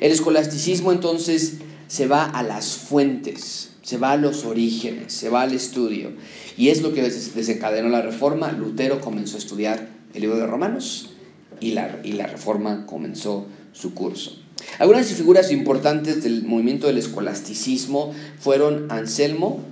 [0.00, 5.40] El escolasticismo entonces se va a las fuentes, se va a los orígenes, se va
[5.40, 6.10] al estudio.
[6.58, 8.52] Y es lo que desencadenó la reforma.
[8.52, 11.12] Lutero comenzó a estudiar el libro de Romanos
[11.58, 14.42] y la, y la reforma comenzó su curso.
[14.78, 19.64] Algunas figuras importantes del movimiento del escolasticismo fueron Anselmo.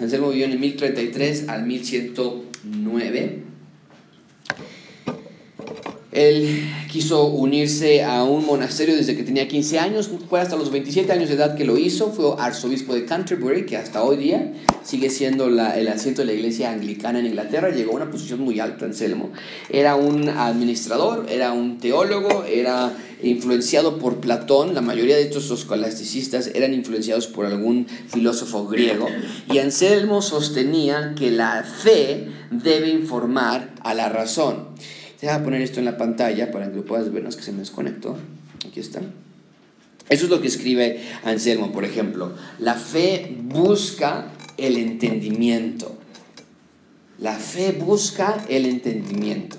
[0.00, 3.42] Anselmo vivió en el 1033 al 1109.
[6.12, 11.12] Él quiso unirse a un monasterio desde que tenía 15 años, fue hasta los 27
[11.12, 15.08] años de edad que lo hizo, fue arzobispo de Canterbury, que hasta hoy día sigue
[15.08, 18.84] siendo el asiento de la iglesia anglicana en Inglaterra, llegó a una posición muy alta,
[18.84, 19.30] Anselmo.
[19.70, 22.92] Era un administrador, era un teólogo, era
[23.22, 29.06] influenciado por Platón, la mayoría de estos escolasticistas eran influenciados por algún filósofo griego,
[29.52, 34.66] y Anselmo sostenía que la fe debe informar a la razón.
[35.18, 37.36] Te voy a poner esto en la pantalla para que lo puedas ver, no es
[37.36, 38.16] que se me desconectó.
[38.66, 39.00] Aquí está.
[40.08, 42.32] Eso es lo que escribe Anselmo, por ejemplo.
[42.58, 45.96] La fe busca el entendimiento.
[47.18, 49.56] La fe busca el entendimiento.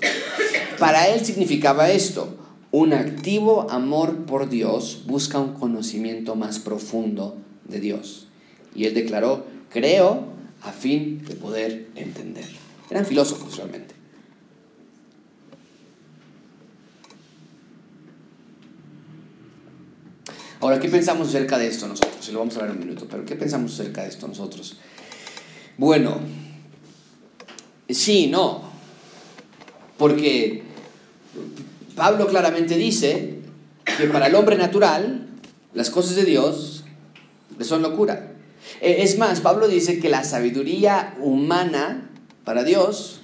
[0.78, 2.36] Para él significaba esto.
[2.72, 8.28] Un activo amor por Dios busca un conocimiento más profundo de Dios.
[8.74, 10.24] Y él declaró, creo
[10.62, 12.46] a fin de poder entender.
[12.88, 13.89] Eran filósofos realmente.
[20.60, 22.24] Ahora, ¿qué pensamos acerca de esto nosotros?
[22.24, 24.76] Se lo vamos a en un minuto, pero ¿qué pensamos acerca de esto nosotros?
[25.78, 26.20] Bueno,
[27.88, 28.62] sí, no.
[29.96, 30.62] Porque
[31.96, 33.38] Pablo claramente dice
[33.98, 35.28] que para el hombre natural
[35.72, 36.84] las cosas de Dios
[37.60, 38.32] son locura.
[38.82, 42.10] E, es más, Pablo dice que la sabiduría humana
[42.44, 43.20] para Dios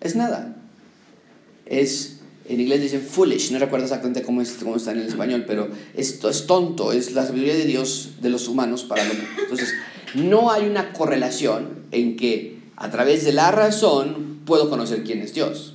[0.00, 0.56] es nada.
[1.66, 2.17] Es
[2.48, 5.68] en inglés dicen foolish, no recuerdo exactamente cómo, es, cómo está en el español, pero
[5.94, 9.74] esto es tonto, es la sabiduría de Dios de los humanos para lo Entonces,
[10.14, 15.34] no hay una correlación en que a través de la razón puedo conocer quién es
[15.34, 15.74] Dios.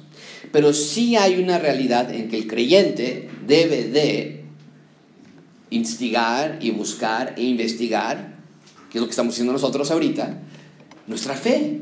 [0.51, 4.43] Pero sí hay una realidad en que el creyente debe de
[5.69, 8.35] instigar y buscar e investigar,
[8.91, 10.39] que es lo que estamos haciendo nosotros ahorita,
[11.07, 11.81] nuestra fe.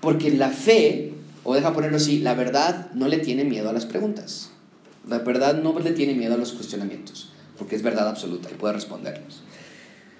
[0.00, 1.09] Porque la fe
[1.44, 4.50] o deja ponerlo así, la verdad no le tiene miedo a las preguntas.
[5.08, 8.74] La verdad no le tiene miedo a los cuestionamientos, porque es verdad absoluta y puede
[8.74, 9.42] responderlos.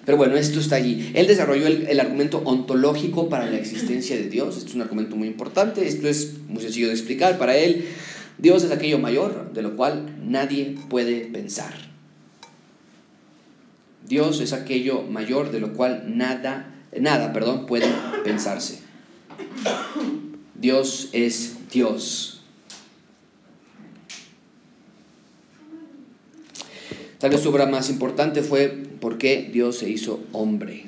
[0.05, 1.13] Pero bueno, esto está allí.
[1.15, 4.57] Él desarrolló el, argumento ontológico para la existencia de Dios.
[4.57, 5.87] Esto es un argumento muy importante.
[5.87, 7.39] Esto es muy sencillo de explicar.
[7.39, 7.85] Para él,
[8.39, 11.75] Dios es aquello mayor de lo cual nadie puede pensar.
[14.09, 17.87] Dios es aquello mayor de lo cual nada, nada, perdón, puede
[18.25, 18.81] pensarse.
[20.61, 22.43] Dios es Dios.
[27.19, 28.69] Tal vez su obra más importante fue
[29.01, 30.87] por qué Dios se hizo hombre.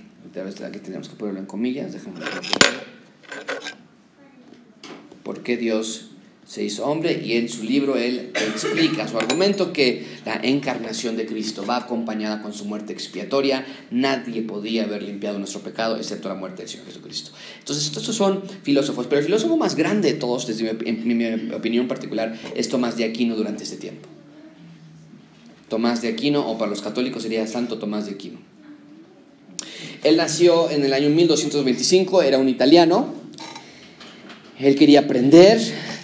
[0.64, 2.20] Aquí tenemos que ponerlo en comillas, déjame
[5.22, 6.11] ¿Por qué Dios
[6.52, 11.24] se hizo hombre y en su libro él explica su argumento que la encarnación de
[11.24, 13.64] Cristo va acompañada con su muerte expiatoria.
[13.90, 17.30] Nadie podía haber limpiado nuestro pecado excepto la muerte del Señor Jesucristo.
[17.58, 22.38] Entonces, estos son filósofos, pero el filósofo más grande de todos, desde mi, opinión particular,
[22.54, 24.10] es Tomás de Aquino durante este tiempo.
[25.70, 28.38] Tomás de Aquino, o para los católicos sería Santo Tomás de Aquino.
[30.04, 33.14] Él nació en el año 1225, era un italiano.
[34.58, 35.58] Él quería aprender,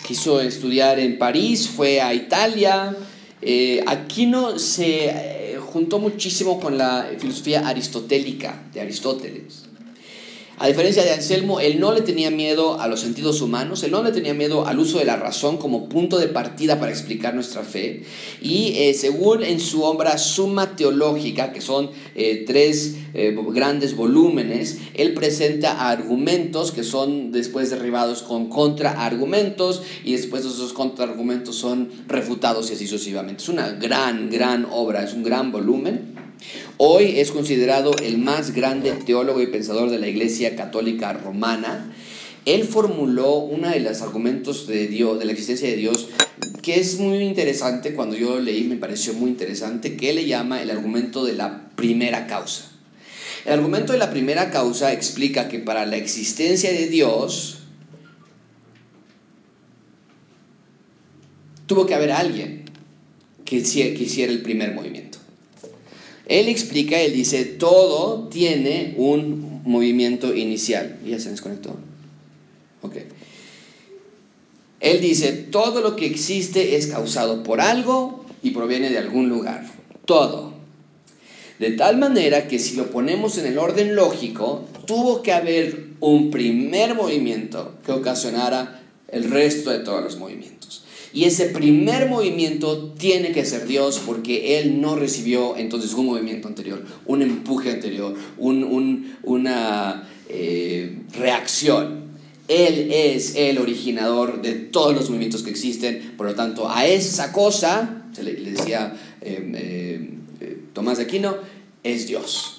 [0.09, 2.97] quiso estudiar en París, fue a Italia.
[3.43, 9.68] Eh, Aquino se eh, juntó muchísimo con la filosofía aristotélica de Aristóteles.
[10.61, 14.03] A diferencia de Anselmo, él no le tenía miedo a los sentidos humanos, él no
[14.03, 17.63] le tenía miedo al uso de la razón como punto de partida para explicar nuestra
[17.63, 18.03] fe.
[18.43, 24.79] Y eh, según en su obra Suma Teológica, que son eh, tres eh, grandes volúmenes,
[24.95, 32.69] él presenta argumentos que son después derribados con contraargumentos y después esos contraargumentos son refutados
[32.71, 33.45] y así sucesivamente.
[33.45, 36.18] Es una gran, gran obra, es un gran volumen.
[36.77, 41.93] Hoy es considerado el más grande teólogo y pensador de la Iglesia Católica Romana.
[42.45, 46.09] Él formuló uno de los argumentos de Dios, de la existencia de Dios,
[46.63, 50.27] que es muy interesante, cuando yo lo leí me pareció muy interesante, que él le
[50.27, 52.71] llama el argumento de la primera causa.
[53.45, 57.59] El argumento de la primera causa explica que para la existencia de Dios
[61.67, 62.65] tuvo que haber alguien
[63.45, 65.08] que hiciera el primer movimiento.
[66.29, 70.99] Él explica, él dice, todo tiene un movimiento inicial.
[71.05, 71.77] ¿Ya se desconectó?
[72.83, 72.97] Ok.
[74.81, 79.67] Él dice, todo lo que existe es causado por algo y proviene de algún lugar.
[80.05, 80.57] todo.
[81.59, 86.31] De tal manera que si lo ponemos en el orden lógico, tuvo que haber un
[86.31, 90.58] primer movimiento que ocasionara el resto de todos los movimientos.
[91.13, 96.49] Y ese primer movimiento tiene que ser Dios porque Él no recibió entonces un movimiento
[96.49, 102.09] anterior, un empuje anterior, una eh, reacción.
[102.49, 107.33] Él es el originador de todos los movimientos que existen, por lo tanto, a esa
[107.33, 111.37] cosa, se le, decía eh, eh, Tomás de Aquino,
[111.83, 112.58] es Dios.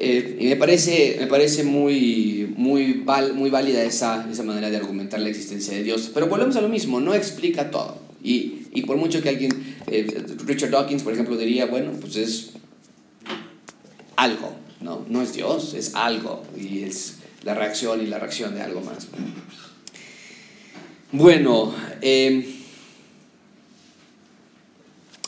[0.00, 5.18] Eh, y me parece, me parece muy, muy, muy válida esa, esa manera de argumentar
[5.20, 6.10] la existencia de Dios.
[6.14, 7.98] Pero volvemos a lo mismo, no explica todo.
[8.22, 9.50] Y, y por mucho que alguien,
[9.88, 10.06] eh,
[10.46, 12.50] Richard Dawkins, por ejemplo, diría, bueno, pues es
[14.14, 15.04] algo, ¿no?
[15.08, 16.44] No es Dios, es algo.
[16.56, 19.08] Y es la reacción y la reacción de algo más.
[21.10, 22.57] Bueno, eh,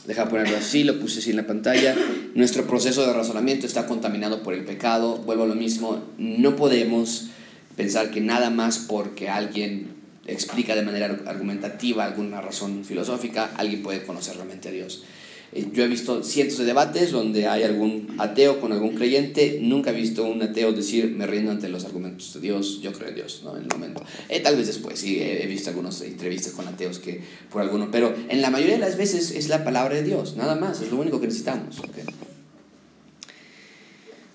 [0.06, 1.94] Deja ponerlo así, lo puse así en la pantalla.
[2.34, 5.18] Nuestro proceso de razonamiento está contaminado por el pecado.
[5.18, 7.28] Vuelvo a lo mismo, no podemos
[7.76, 9.94] pensar que nada más porque alguien
[10.26, 15.04] explica de manera argumentativa alguna razón filosófica, alguien puede conocer realmente a Dios.
[15.52, 19.58] Eh, yo he visto cientos de debates donde hay algún ateo con algún creyente.
[19.62, 23.08] Nunca he visto un ateo decir, me rindo ante los argumentos de Dios, yo creo
[23.08, 23.56] en Dios, ¿no?
[23.56, 24.02] En el momento.
[24.28, 27.20] Eh, tal vez después, sí, he visto algunas entrevistas con ateos que
[27.50, 30.54] por alguno, pero en la mayoría de las veces es la palabra de Dios, nada
[30.54, 31.80] más, es lo único que necesitamos.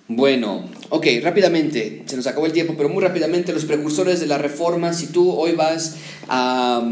[0.08, 4.38] Bueno, ok, rápidamente, se nos acabó el tiempo, pero muy rápidamente, los precursores de la
[4.38, 5.96] reforma, si tú hoy vas
[6.28, 6.84] a,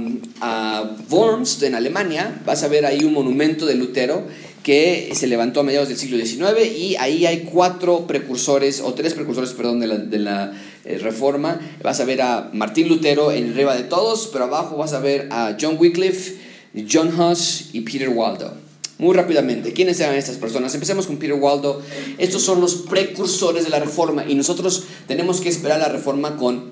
[1.11, 4.23] Worms, en Alemania, vas a ver ahí un monumento de Lutero
[4.63, 9.13] que se levantó a mediados del siglo XIX y ahí hay cuatro precursores, o tres
[9.13, 10.53] precursores, perdón, de la, de la
[10.83, 11.61] eh, reforma.
[11.83, 15.27] Vas a ver a Martín Lutero en arriba de todos, pero abajo vas a ver
[15.29, 16.37] a John Wycliffe,
[16.91, 18.62] John Huss y Peter Waldo.
[18.99, 20.73] Muy rápidamente, ¿quiénes eran estas personas?
[20.73, 21.81] Empecemos con Peter Waldo.
[22.19, 26.71] Estos son los precursores de la reforma y nosotros tenemos que esperar la reforma con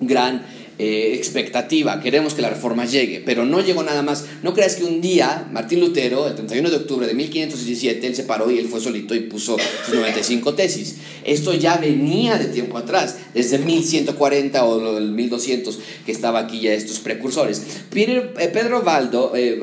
[0.00, 0.44] gran
[0.82, 4.24] eh, expectativa, queremos que la reforma llegue, pero no llegó nada más.
[4.42, 8.22] No creas que un día Martín Lutero, el 31 de octubre de 1517, él se
[8.22, 10.96] paró y él fue solito y puso sus 95 tesis.
[11.22, 16.72] Esto ya venía de tiempo atrás, desde 1140 o el 1200 que estaba aquí ya
[16.72, 17.62] estos precursores.
[17.90, 19.60] Peter, eh, Pedro Valdo, eh,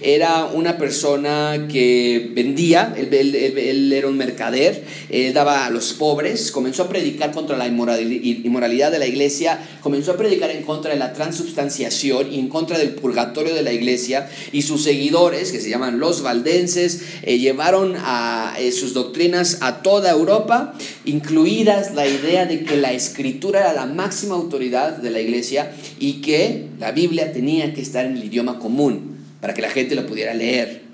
[0.00, 6.50] era una persona que vendía, él, él, era un mercader, él daba a los pobres,
[6.50, 10.98] comenzó a predicar contra la inmoralidad de la iglesia, comenzó a predicar en contra de
[10.98, 15.70] la transubstanciación y en contra del purgatorio de la iglesia y sus seguidores, que se
[15.70, 20.74] llaman los valdenses, eh, llevaron a eh, sus doctrinas a toda Europa,
[21.04, 26.20] incluidas la idea de que la escritura era la máxima autoridad de la iglesia y
[26.20, 30.06] que la Biblia tenía que estar en el idioma común para que la gente lo
[30.06, 30.90] pudiera leer.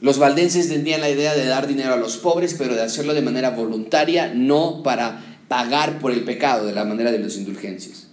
[0.00, 3.22] Los valdenses tenían la idea de dar dinero a los pobres, pero de hacerlo de
[3.22, 8.06] manera voluntaria, no para pagar por el pecado de la manera de las indulgencias.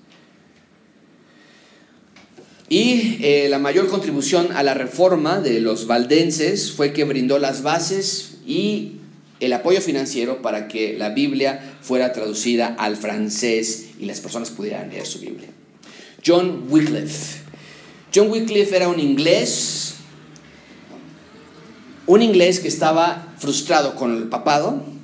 [2.67, 7.63] Y eh, la mayor contribución a la reforma de los valdenses fue que brindó las
[7.63, 8.97] bases y
[9.39, 14.89] el apoyo financiero para que la Biblia fuera traducida al francés y las personas pudieran
[14.89, 15.47] leer su Biblia.
[16.25, 17.39] John Wycliffe.
[18.13, 19.93] John Wycliffe era un inglés,
[22.05, 24.98] un inglés que estaba frustrado con el papado,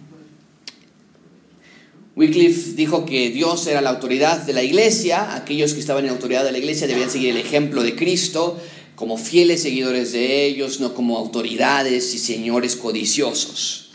[2.15, 6.45] Wycliffe dijo que Dios era la autoridad de la iglesia, aquellos que estaban en autoridad
[6.45, 8.57] de la iglesia debían seguir el ejemplo de Cristo
[8.95, 13.91] como fieles seguidores de ellos, no como autoridades y señores codiciosos.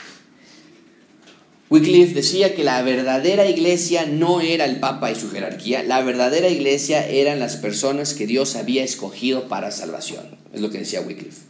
[1.70, 6.48] Wycliffe decía que la verdadera iglesia no era el Papa y su jerarquía, la verdadera
[6.48, 10.36] iglesia eran las personas que Dios había escogido para salvación.
[10.52, 11.42] Es lo que decía Wycliffe.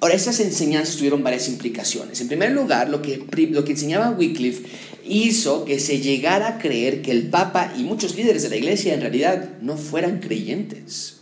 [0.00, 2.20] Ahora, esas enseñanzas tuvieron varias implicaciones.
[2.20, 4.68] En primer lugar, lo que, lo que enseñaba Wycliffe
[5.06, 8.94] hizo que se llegara a creer que el Papa y muchos líderes de la iglesia
[8.94, 11.16] en realidad no fueran creyentes.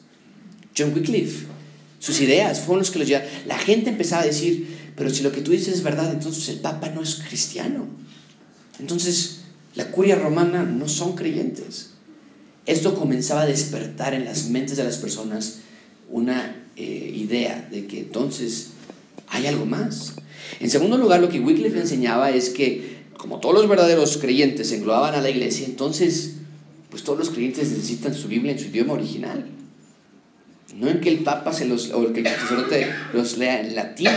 [0.77, 1.47] John Wycliffe,
[1.99, 3.29] sus ideas fueron los que los llevaron.
[3.47, 4.67] La gente empezaba a decir,
[4.97, 7.87] pero si lo que tú dices es verdad, entonces el Papa no es cristiano.
[8.79, 9.41] Entonces
[9.75, 11.91] la curia romana no son creyentes.
[12.67, 15.59] Esto comenzaba a despertar en las mentes de las personas
[16.11, 18.71] una eh, idea de que entonces
[19.29, 20.15] hay algo más.
[20.61, 25.15] En segundo lugar, lo que Wycliffe enseñaba es que como todos los verdaderos creyentes englobaban
[25.15, 26.39] a la iglesia, entonces,
[26.91, 29.47] pues todos los creyentes necesitan su Biblia en su idioma original.
[30.75, 34.09] No en que el Papa se los, o que el sacerdote los lea en latín,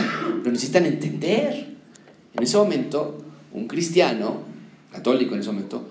[0.44, 1.76] lo necesitan entender.
[2.34, 4.42] En ese momento, un cristiano,
[4.92, 5.88] católico en ese momento,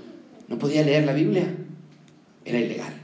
[0.48, 1.54] no podía leer la Biblia.
[2.44, 3.03] Era ilegal.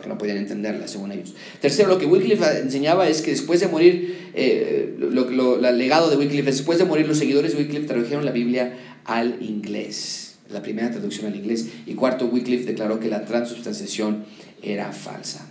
[0.00, 1.34] Porque no podían entenderla, según ellos.
[1.60, 6.16] Tercero, lo que Wycliffe enseñaba es que después de morir, eh, lo, el legado de
[6.16, 10.90] Wycliffe, después de morir los seguidores de Wycliffe tradujeron la Biblia al inglés, la primera
[10.90, 11.68] traducción al inglés.
[11.84, 14.24] Y cuarto, Wycliffe declaró que la transubstanciación
[14.62, 15.46] era falsa.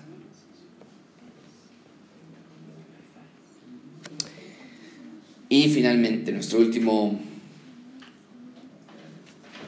[5.47, 7.19] Y finalmente, nuestro último,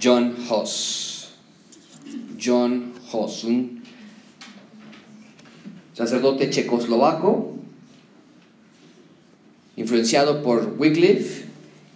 [0.01, 1.34] John Hoss.
[2.43, 3.80] John Hoss, un
[5.94, 7.56] sacerdote checoslovaco,
[9.76, 11.46] influenciado por Wycliffe,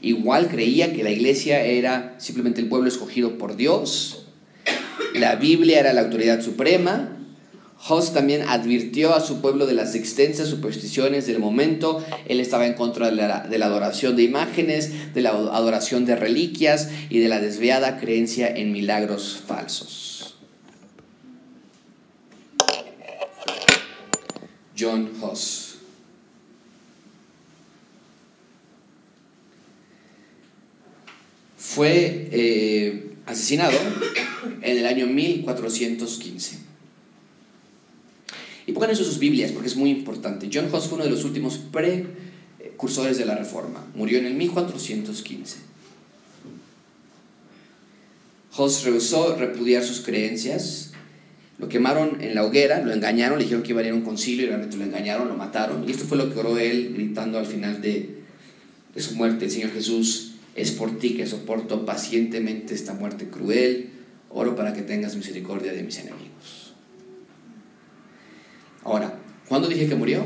[0.02, 4.26] igual creía que la iglesia era simplemente el pueblo escogido por Dios,
[5.14, 7.16] la Biblia era la autoridad suprema,
[7.88, 12.04] Hoss también advirtió a su pueblo de las extensas supersticiones del momento.
[12.28, 16.16] Él estaba en contra de la, de la, adoración de imágenes, de la adoración de
[16.16, 20.15] reliquias y de la desviada creencia en milagros falsos.
[24.78, 25.76] John Hoss.
[31.58, 33.78] Fue eh, asesinado
[34.62, 36.60] en el año 1415.
[38.68, 40.50] Y pongan eso en sus Biblias porque es muy importante.
[40.52, 43.86] John Hoss fue uno de los últimos precursores de la Reforma.
[43.96, 45.58] Murió en el 1415.
[48.58, 50.92] Hoss rehusó repudiar sus creencias.
[51.58, 54.02] Lo quemaron en la hoguera, lo engañaron, le dijeron que iba a ir a un
[54.02, 55.88] concilio y realmente lo engañaron, lo mataron.
[55.88, 58.10] Y esto fue lo que oró él gritando al final de,
[58.94, 59.50] de su muerte.
[59.50, 63.90] Señor Jesús, es por ti que soporto pacientemente esta muerte cruel.
[64.30, 66.74] Oro para que tengas misericordia de mis enemigos.
[68.84, 70.26] Ahora, ¿cuándo dije que murió?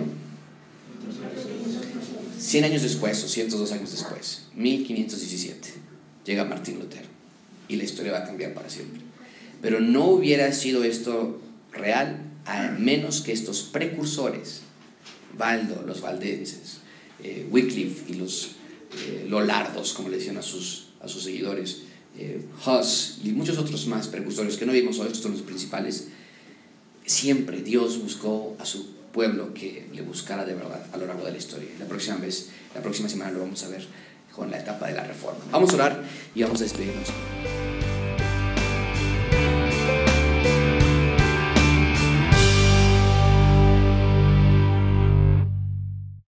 [2.40, 5.70] 100 años después o 102 años después, 1517,
[6.26, 7.08] llega Martín Lutero
[7.68, 9.09] y la historia va a cambiar para siempre.
[9.62, 11.40] Pero no hubiera sido esto
[11.72, 14.62] real a menos que estos precursores,
[15.38, 16.80] Valdo, los valdenses,
[17.24, 18.52] eh, Wycliffe y los
[18.98, 21.84] eh, Lolardos, como le decían a sus, a sus seguidores,
[22.18, 26.08] eh, Huss y muchos otros más precursores que no vimos hoy, estos son los principales,
[27.06, 31.32] siempre Dios buscó a su pueblo que le buscara de verdad a lo largo de
[31.32, 31.70] la historia.
[31.80, 33.86] La próxima vez, la próxima semana lo vamos a ver
[34.36, 35.40] con la etapa de la reforma.
[35.52, 36.04] Vamos a orar
[36.36, 37.10] y vamos a despedirnos.